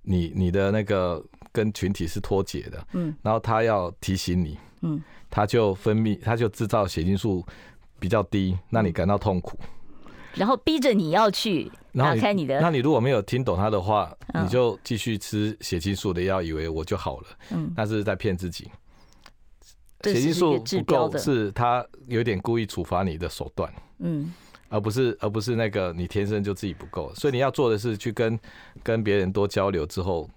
[0.02, 5.04] 你你的那个跟群体是脱节的，嗯，然后他要提醒你，嗯。
[5.28, 7.46] 他就分泌，他就制造血清素
[8.00, 9.60] 比较低，让你感到痛苦，
[10.34, 12.62] 然后逼着你要去打开你的。
[12.62, 17.28] 那你如果没有听懂他的话，你就继续吃血清素的药，以为我就好了。
[17.50, 18.72] 嗯，那是在骗自己。
[20.04, 23.74] 血清素不够是他有点故意处罚你的手段。
[24.00, 24.32] 嗯，
[24.70, 28.40] 而不是而不是那个你天生就自己不够，所以你要做的是去跟
[28.84, 30.30] 跟别人多交流之后。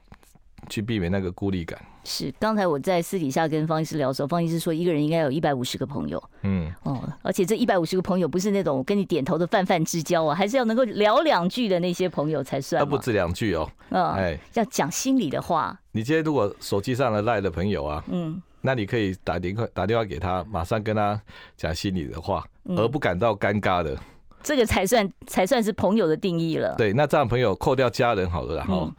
[0.68, 1.78] 去避免那个孤立感。
[2.04, 6.22] 是，刚才我在私底下跟方医师聊的时候，方医师说一个人应该有一百五十个朋友。
[6.42, 12.80] 嗯，哦，而且这一百五十个朋友不是那种跟你点头的泛泛之交啊，还是要能够聊两句的那些朋友才算。
[12.82, 15.78] 那不止两句哦，嗯，哎，要讲心里的话。
[15.92, 21.20] 你今天如果手机上的赖的朋友啊，嗯，那你可以打电话打电话给他，马上跟他
[21.56, 22.42] 讲心里的话，
[22.76, 23.94] 而不感到尴尬的。
[24.42, 26.74] 这个才算才算是朋友的定义了。
[26.78, 28.90] 对，那这样朋友扣掉家人好了，然后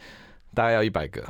[0.54, 1.24] 大概要一百个。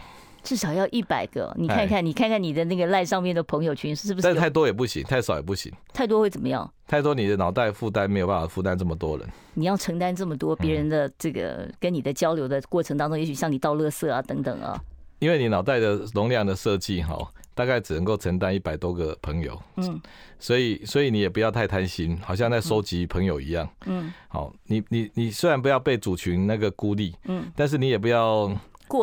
[0.43, 4.27] 至少要一百个，你看看，你看看你的那个赖上面的朋友群是不是？
[4.27, 5.71] 但太多也不行，太少也不行。
[5.93, 6.71] 太多会怎么样？
[6.87, 9.27] 太多你的脑袋负担没有办法负担这么多人。
[9.53, 14.81] 你要承担这么多别人的这个跟你的交流的过程当中，也许像你倒垃圾啊等等啊。
[15.19, 17.17] 因为你脑袋的容量的设计哈，
[17.53, 19.61] 大概只能够承担一百多个朋友。
[19.75, 20.01] 嗯。
[20.39, 23.69] 所以，所以你也不要太贪心，好像在收集朋友一样。
[23.85, 24.13] 嗯。
[24.29, 28.49] 好，你你你虽然不要被主群那个孤立，嗯，但是你也不要。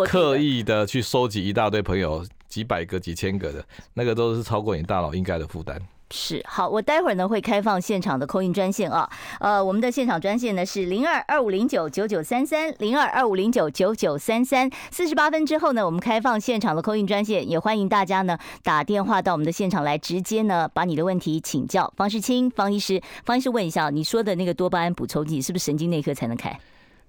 [0.07, 3.65] 刻意的去收集一大堆朋友，几百个、几千个的，
[3.95, 5.81] 那个都是超过你大脑应该的负担。
[6.13, 9.11] 是，好，我待会儿呢会开放现场的 call in 专线啊，
[9.41, 14.71] 呃，我们的现场专线呢是零二二五零九九九三三零二二五零九九九三三。
[14.93, 23.03] 四十八分之后呢，我们开放现场的 call in 专线，也欢迎大家呢打电话到我们的现场来，直接呢把你的问题请教方世清方医师。
[23.25, 26.57] 方医师问一下，你说的那个多巴胺补充剂是不是神经内科才能开？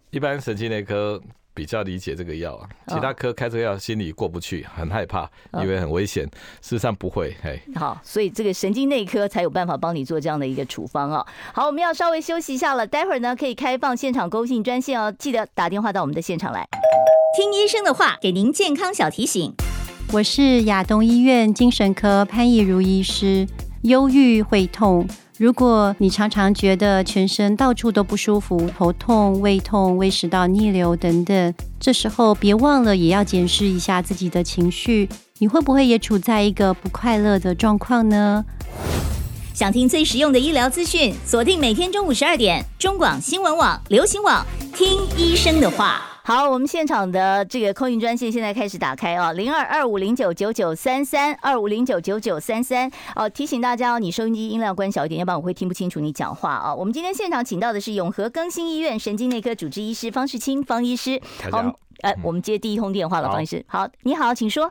[0.10, 1.22] 一般神经内科。
[1.58, 5.28] 比较理解这个药啊，其他科开这个药心里过不去，很害怕，
[5.60, 6.24] 以为很危险，
[6.62, 7.36] 事实上不会。
[7.42, 11.26] 嘿，好，所以这个神经内科才有办法帮你做这样的一个处方哦。
[11.56, 16.68] 好，我们要稍微休息一下了，待会儿呢可以开放现场 call in 专线哦，记得打电话到我们的现场来，
[17.36, 19.52] 听医生的话，给您健康小提醒。
[20.14, 23.48] 我是亚东医院精神科潘怡如医师，
[23.82, 25.08] 忧郁会痛。
[25.38, 35.08] 如果你常常觉得全身到处都不舒服，头痛、胃痛、胃食道逆流等等，这时候别忘了也要检视一下自己的情绪，
[35.38, 38.44] 你会不会也处在一个不快乐的状况呢？
[39.54, 46.17] 想听最实用的医疗资讯，锁定每天中午十二点，中广新闻网、流行网，听医生的话。
[46.28, 56.76] 好，我们现场的这个 call in 专线现在开始打开啊，零二二五零九九九三三二五零九九九三三哦，提醒大家哦，你收音机音量关小一点，要不然我会听不清楚你讲话啊。
[56.76, 61.18] 我们今天现场请到的是永和更新医院神经内科主治医师方世清方医师。
[61.50, 63.64] 好，哎，我们接第一通电话了，方医师。
[63.66, 64.70] 好，你好，请说。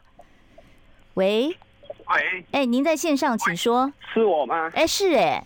[1.15, 1.57] 喂，
[2.11, 3.91] 喂，哎，您在线上，请说。
[4.13, 4.71] 是我吗？
[4.75, 5.43] 哎，是哎。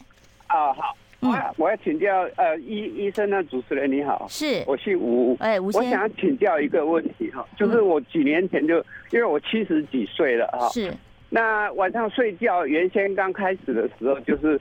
[0.49, 0.97] 啊，好。
[1.21, 8.79] 我我要请教呃医医生呢，主持人你好，是，我姓吴，哎，吴，我想要请教一个问题哈，就是我几年前就
[9.11, 10.91] 因为我七十几岁了哈，是，
[11.29, 14.59] 那晚上睡觉原先刚开始的时候就是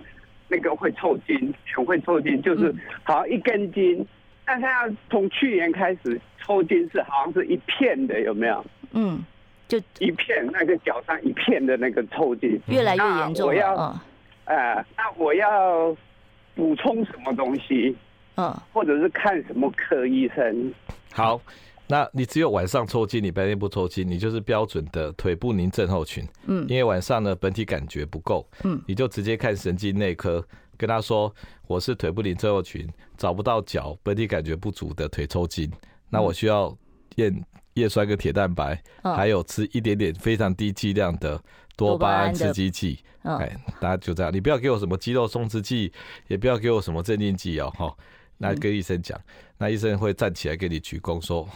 [0.50, 4.06] 那个会抽筋，全会抽筋，就是好像一根筋，
[4.44, 8.66] 但是要从去年开始抽筋是好像是一片的，有没有？
[8.92, 9.24] 嗯，
[9.70, 13.48] 就一片那个脚上一片的那个抽筋，越来越严重了。
[13.48, 13.76] 我要，
[14.44, 15.96] 呃，那我要。
[16.60, 17.96] 补充什么东西？
[18.36, 20.74] 嗯，或者是看什么科医生？
[21.14, 21.42] 好，
[21.88, 26.28] 那你只有晚上抽筋，你白天不抽筋，你就是标准的腿部宁症候群。
[26.48, 28.46] 嗯，因为晚上呢，本体感觉不够。
[28.66, 30.46] 嗯，你就直接看神经内科，
[30.76, 31.34] 跟他说
[31.66, 32.86] 我是腿部宁症候群，
[33.18, 35.72] 找不到脚，本体感觉不足的腿抽筋，
[36.10, 36.78] 那我需要
[37.16, 37.34] 验
[37.76, 41.42] 叶酸跟铁蛋白，还有吃一点点非常低剂量的
[41.80, 43.00] 多巴胺刺激剂。
[43.24, 45.92] 哎，大家就这样，你不要给我什么肌肉松弛剂，
[46.28, 47.94] 也不要给我什么镇静剂哦，哈。
[48.38, 49.20] 那跟医生讲，
[49.58, 51.48] 那医生会站起来给你鞠躬说。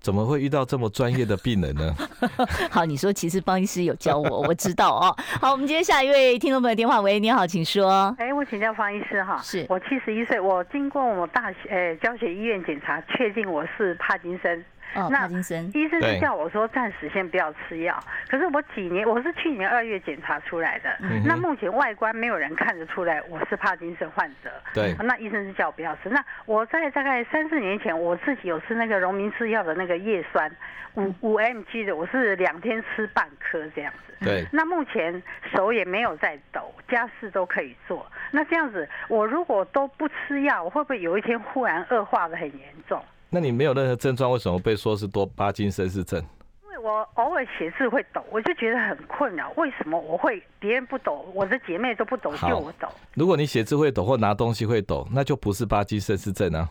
[0.00, 1.94] 怎么会遇到这么专业的病人呢？
[2.72, 5.14] 好，你说其实方医师有教我，我知道哦。
[5.38, 8.16] 好，我们接下下一位听众朋友电话，喂，你好，请说。
[8.16, 14.64] 哎，我请教方医师哈，是我七十一岁，我经过我大学哎教学医院检查，确定我是帕金森。
[14.94, 17.98] 哦，帕金森，医生是叫我说暂时先不要吃药。
[18.28, 20.90] 可是我几年，我是去年二月检查出来的。
[21.00, 21.22] 嗯。
[21.24, 24.50] 那目前外观没有人看得出来我是帕金森患者。
[24.74, 24.94] 对。
[25.02, 26.08] 那医生是叫我不要吃。
[26.08, 30.50] 那我在大概三四年前，我自己有吃那个荣民制药的那个叶酸，
[30.94, 34.14] 五五 mg 的，我是两天吃半颗这样子。
[34.24, 34.44] 对。
[34.50, 35.22] 那目前
[35.54, 38.04] 手也没有在抖，家事都可以做。
[38.32, 43.02] 那这样子，我如果都不吃药，我会不会有一天忽然恶化的很严重？
[43.30, 46.20] 那你没有任何症状，为什么被说是多巴金森氏症？
[46.64, 49.52] 因为我偶尔写字会抖，我就觉得很困扰。
[49.56, 52.88] 为什么我会别人不抖，我的姐妹都不抖，就我抖？
[53.14, 56.68] 如果你写字会抖或拿东西会抖，那就不是巴金森氏症啊。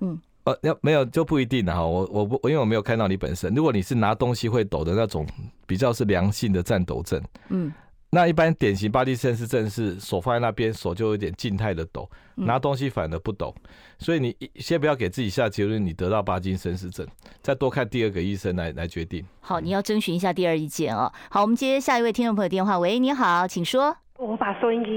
[0.00, 1.84] 嗯，呃，要没有就不一定了哈。
[1.84, 5.26] 我我不因为我没有看到你本身，如果你是拿东西会抖的那种，
[5.66, 7.22] 比较是良性的颤抖症。
[7.50, 7.72] 嗯。
[8.10, 13.54] 那一般典型巴金森氏症是手放在那边，手就有点静态的抖，拿东西反而不抖，
[13.98, 17.06] 所以你先不要给自己下结论，你得到巴金森氏症，
[17.42, 19.22] 再多看第二个医生来来决定。
[19.40, 21.12] 好，你要征询一下第二意见哦。
[21.30, 23.94] 好，我们接下一位听众朋友电话，喂，你好，请说。
[24.16, 24.90] 我把收音机。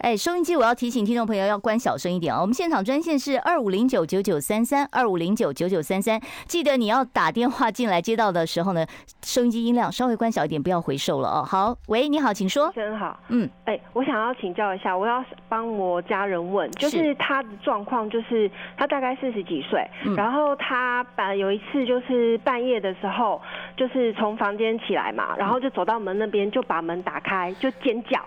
[0.00, 2.38] 哎，收音机我要提醒听众朋友要关小声一点哦。
[2.40, 8.86] 我们现场专线是二五零九九九三三二五零九九九三三，记得你要打电话进来接到的时候呢，
[9.22, 11.44] 收音机音量稍微关小一点，不要回收了哦。
[11.44, 12.72] 好，喂，你好，请说。
[12.72, 23.38] 先生好，嗯，哎，我想要请教一下，我要帮我家人问，就是他的状况，就是他大概四十几岁，嗯、然后他把有一次就是半夜的时候，
[23.76, 28.18] 就是从房间起来嘛，然后就走到门那边，就把门打开，就尖叫。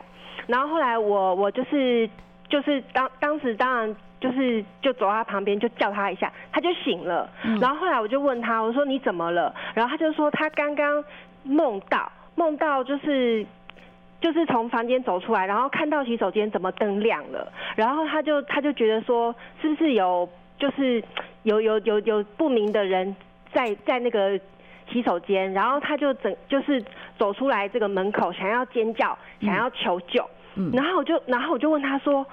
[0.47, 2.09] 然后后来我我就是
[2.47, 7.29] 就是当当时当然就是就走到他旁边就叫他一下，他就醒了。
[7.59, 9.53] 然后后来我就问他，我说你怎么了？
[9.73, 11.03] 然后他就说他刚刚
[11.43, 13.45] 梦到梦到就是
[14.21, 20.27] 就是从房间走出来，然后看到洗手间怎么灯亮了，然后他就他就觉得说是不是有
[20.57, 21.03] 就是
[21.43, 23.15] 有有有有不明的人
[23.53, 24.39] 在在那个。
[24.93, 26.81] 洗手间，然后他就整就是
[27.17, 30.23] 走出来这个门口，想要尖叫，想要求救。
[30.55, 32.23] 嗯，然后我就然后我就问他说，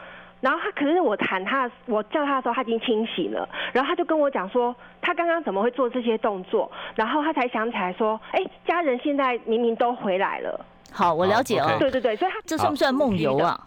[0.41, 10.67] 然后他可是我喊他，我叫他的时候他已经清醒了，然后他就跟我讲说，他刚刚怎么会做这些动作，然后他才想起来说，哎，家人现在明明都回来了。
[10.93, 11.77] 好，我了解哦。
[11.79, 13.59] 对对对，所以他这算不算梦游啊？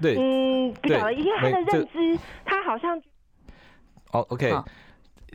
[0.00, 2.96] 对，嗯，不晓得，因为他的认知，他好像。
[4.12, 4.50] 哦，OK，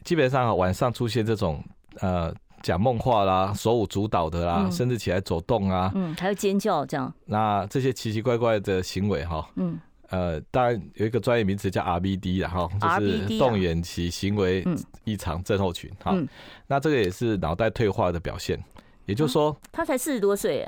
[0.04, 1.64] 基本上晚上出现这种
[2.02, 2.34] 呃。
[2.66, 7.14] 讲梦话啦，手舞足蹈的啦，嗯、甚至起来走动啊，嗯，还有尖叫这样。
[7.26, 14.66] 那这些奇奇怪怪的行为哈，嗯，呃，当然有一个专业名词叫 RBD 啦哈，就是动眼期行为
[15.04, 16.14] 异常症候群哈。
[16.16, 16.28] 嗯、
[16.66, 18.60] 那这个也是脑袋退化的表现，
[19.06, 20.68] 也就是说，嗯、他才四十多岁，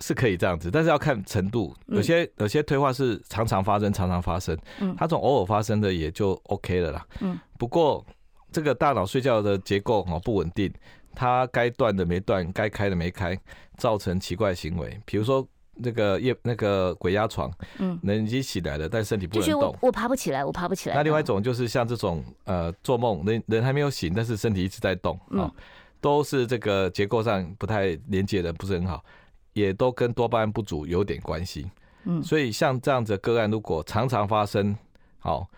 [0.00, 8.04] 是可以这样子，但是要看程度，有些有些退化是常常发生，常常发生，嗯，他这种偶尔发生的也就 OK 了啦，嗯，不过。
[8.52, 10.72] 这个大脑睡觉的结构哦不稳定，
[11.14, 13.38] 它该断的没断，该开的没开，
[13.76, 15.00] 造成奇怪行为。
[15.04, 20.94] 比如说那个夜那个鬼压床，嗯，人已经起来了，但身体不能动，我，我爬不起来，我爬不起来。
[20.94, 25.52] 那另外一种就是像这种呃做梦，人人还没有醒，但是身体一直在动啊，嗯，
[26.00, 29.04] 都是这个结构上不太连接的，不是很好，
[29.52, 31.70] 也都跟多巴胺不足有点关系。
[32.04, 34.76] 嗯，所以像这样子的个案，如果常常发生，
[35.18, 35.48] 好。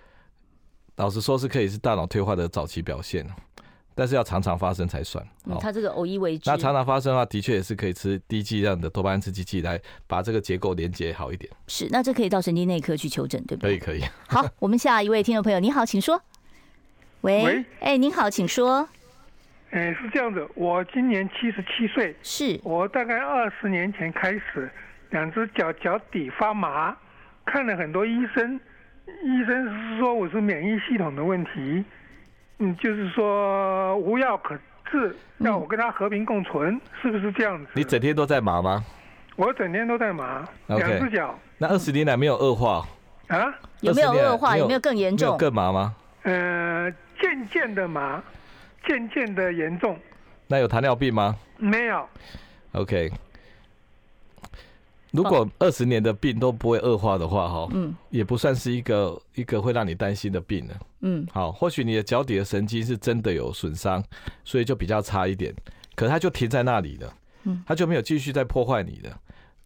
[0.96, 3.26] 老实说，是可以是大脑退化的早期表现，
[3.94, 5.26] 但是要常常发生才算。
[5.46, 6.50] 嗯，他这个偶一为之。
[6.50, 11.50] 那常常发生的话，的确也是可以吃低剂量的多巴胺刺激剂来把这个结构连接好一点。
[11.66, 13.78] 是，那这可以到神经内科去求诊，对不对？
[13.78, 14.08] 可以，可以。
[14.28, 16.22] 好，我们下一位听众朋友，你好，请说。
[17.22, 18.88] 喂，喂，哎，您好，请说。
[19.70, 24.70] 哎，是这样子，我今年七十七岁，是我大概二十年前开始，
[25.10, 26.94] 两只脚脚底发麻，
[27.46, 28.60] 看了很多医生。
[29.06, 31.84] 医生是说我是免疫系统的问题，
[32.58, 34.58] 嗯，就是说无药可
[34.90, 37.70] 治，要我跟他和平共存，嗯、是不是这样子？
[37.74, 38.84] 你整天都在麻吗？
[39.36, 41.38] 我整天都在麻，两只脚。
[41.58, 42.86] 那二十年来没有恶化？
[43.28, 43.54] 啊？
[43.80, 44.56] 有没有恶化？
[44.56, 45.36] 有没有更严重？
[45.38, 45.94] 更麻吗？
[46.22, 48.22] 呃，渐渐的麻。
[48.84, 49.96] 渐渐的严重。
[50.48, 51.36] 那有糖尿病吗？
[51.56, 52.04] 没有。
[52.72, 53.12] OK。
[55.12, 64.02] 如果二十年的病都不会恶化的话，哈，嗯，也不算是一个一个会让你担心的病了，嗯，好，或许你的脚底的神经是真的有损伤，
[64.42, 65.54] 所以就比较差一点，
[65.94, 69.14] 可它就停在那里了，嗯，它就没有继续再破坏你的，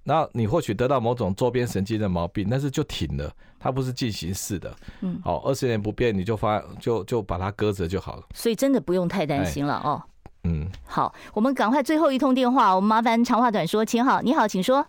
[0.03, 10.03] 那你或许得到某种周边神经的毛病，但是就停了，它不是进行式的，嗯，好，二十年不变，你就发就就把它搁着就好了，所以真的不用太担心了哦，
[10.43, 14.85] 嗯，好，我们赶快最后一通电话，我们麻烦长话短说，请好，你好，请说。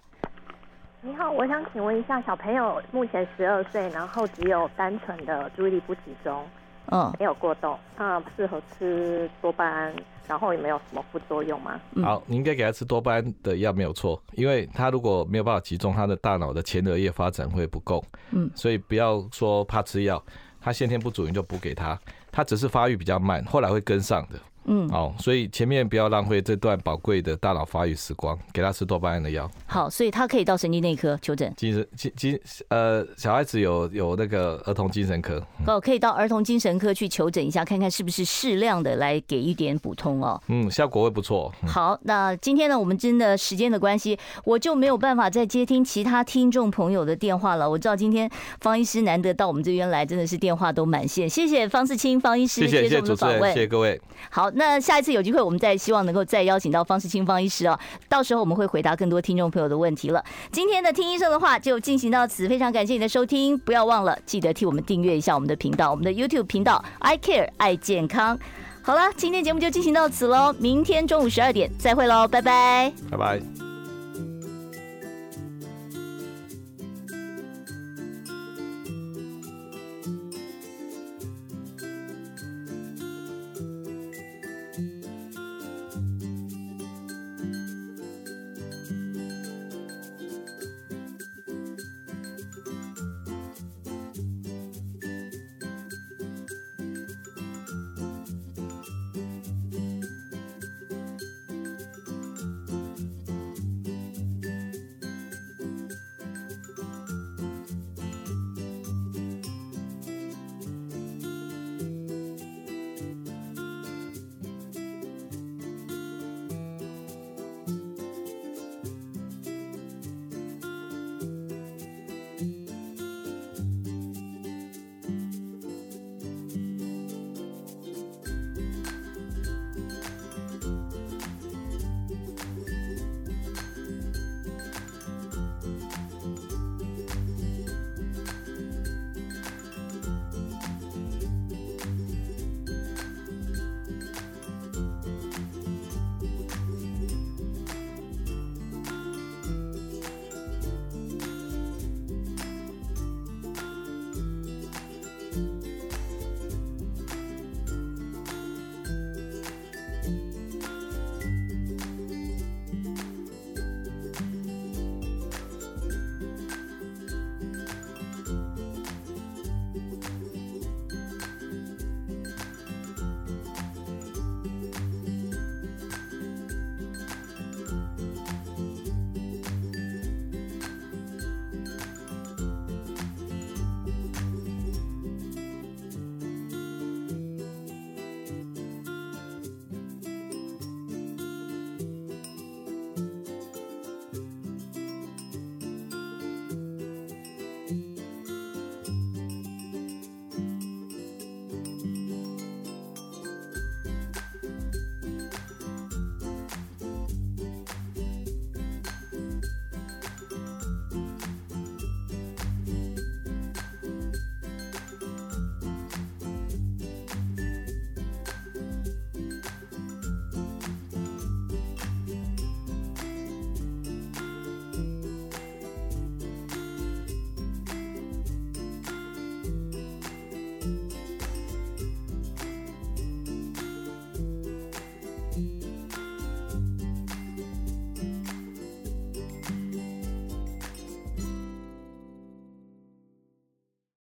[1.01, 6.43] 你好，我想请问一下，小朋友目前十二岁，然后只有单纯的注意力不集中，
[6.87, 9.93] 嗯，没有过动，那适合吃多巴胺，
[10.27, 11.79] 然后有没有什么副作用吗？
[12.03, 20.21] 好，你应该给他吃多巴胺的药没有错，因为他如果没有办法集中，他的大脑的前额叶发展会不够，嗯，所以不要说怕吃药，
[20.59, 21.97] 他先天不足你就补给他，
[22.31, 24.39] 他只是发育比较慢，后来会跟上的。
[24.67, 29.49] 嗯，好，所以前面不要浪费这段宝贵的大脑发育时光，给他吃多巴胺的药。
[29.65, 31.51] 好，所以他可以到神经内科求诊。
[31.57, 40.41] 精神精精呃，小孩子有有那个儿童精神科，哦，可以到儿童精神科去求诊一下，看看是不是适量的来给一点补充哦。
[40.47, 41.51] 嗯，效果会不错。
[41.65, 47.69] 好，那今天呢，我们真的时间的关系，我就没有办法再接听其他听众朋友的电话了。
[47.69, 51.29] 我知道今天方医师难得到我们这边来，真的是电话都满线。
[51.29, 53.99] 谢谢方世清方医师谢谢我们的访问，谢谢各位。
[54.29, 55.41] 好，那下一次有机会。
[55.41, 57.79] 我们再希望能够再邀请到方世清方医师哦，
[58.09, 60.21] 到时候我们会回答更多听众朋友的问题了。
[60.51, 68.37] 今天的听医生的话就进行到此，非常感谢你的收听，不要忘了记得替我们订阅一下我们的频道，我们的 YouTube 频道 I Care 爱健康。
[68.81, 73.66] 好了，今天节目就进行到此喽，明天中午十二点再会喽，拜拜，拜拜。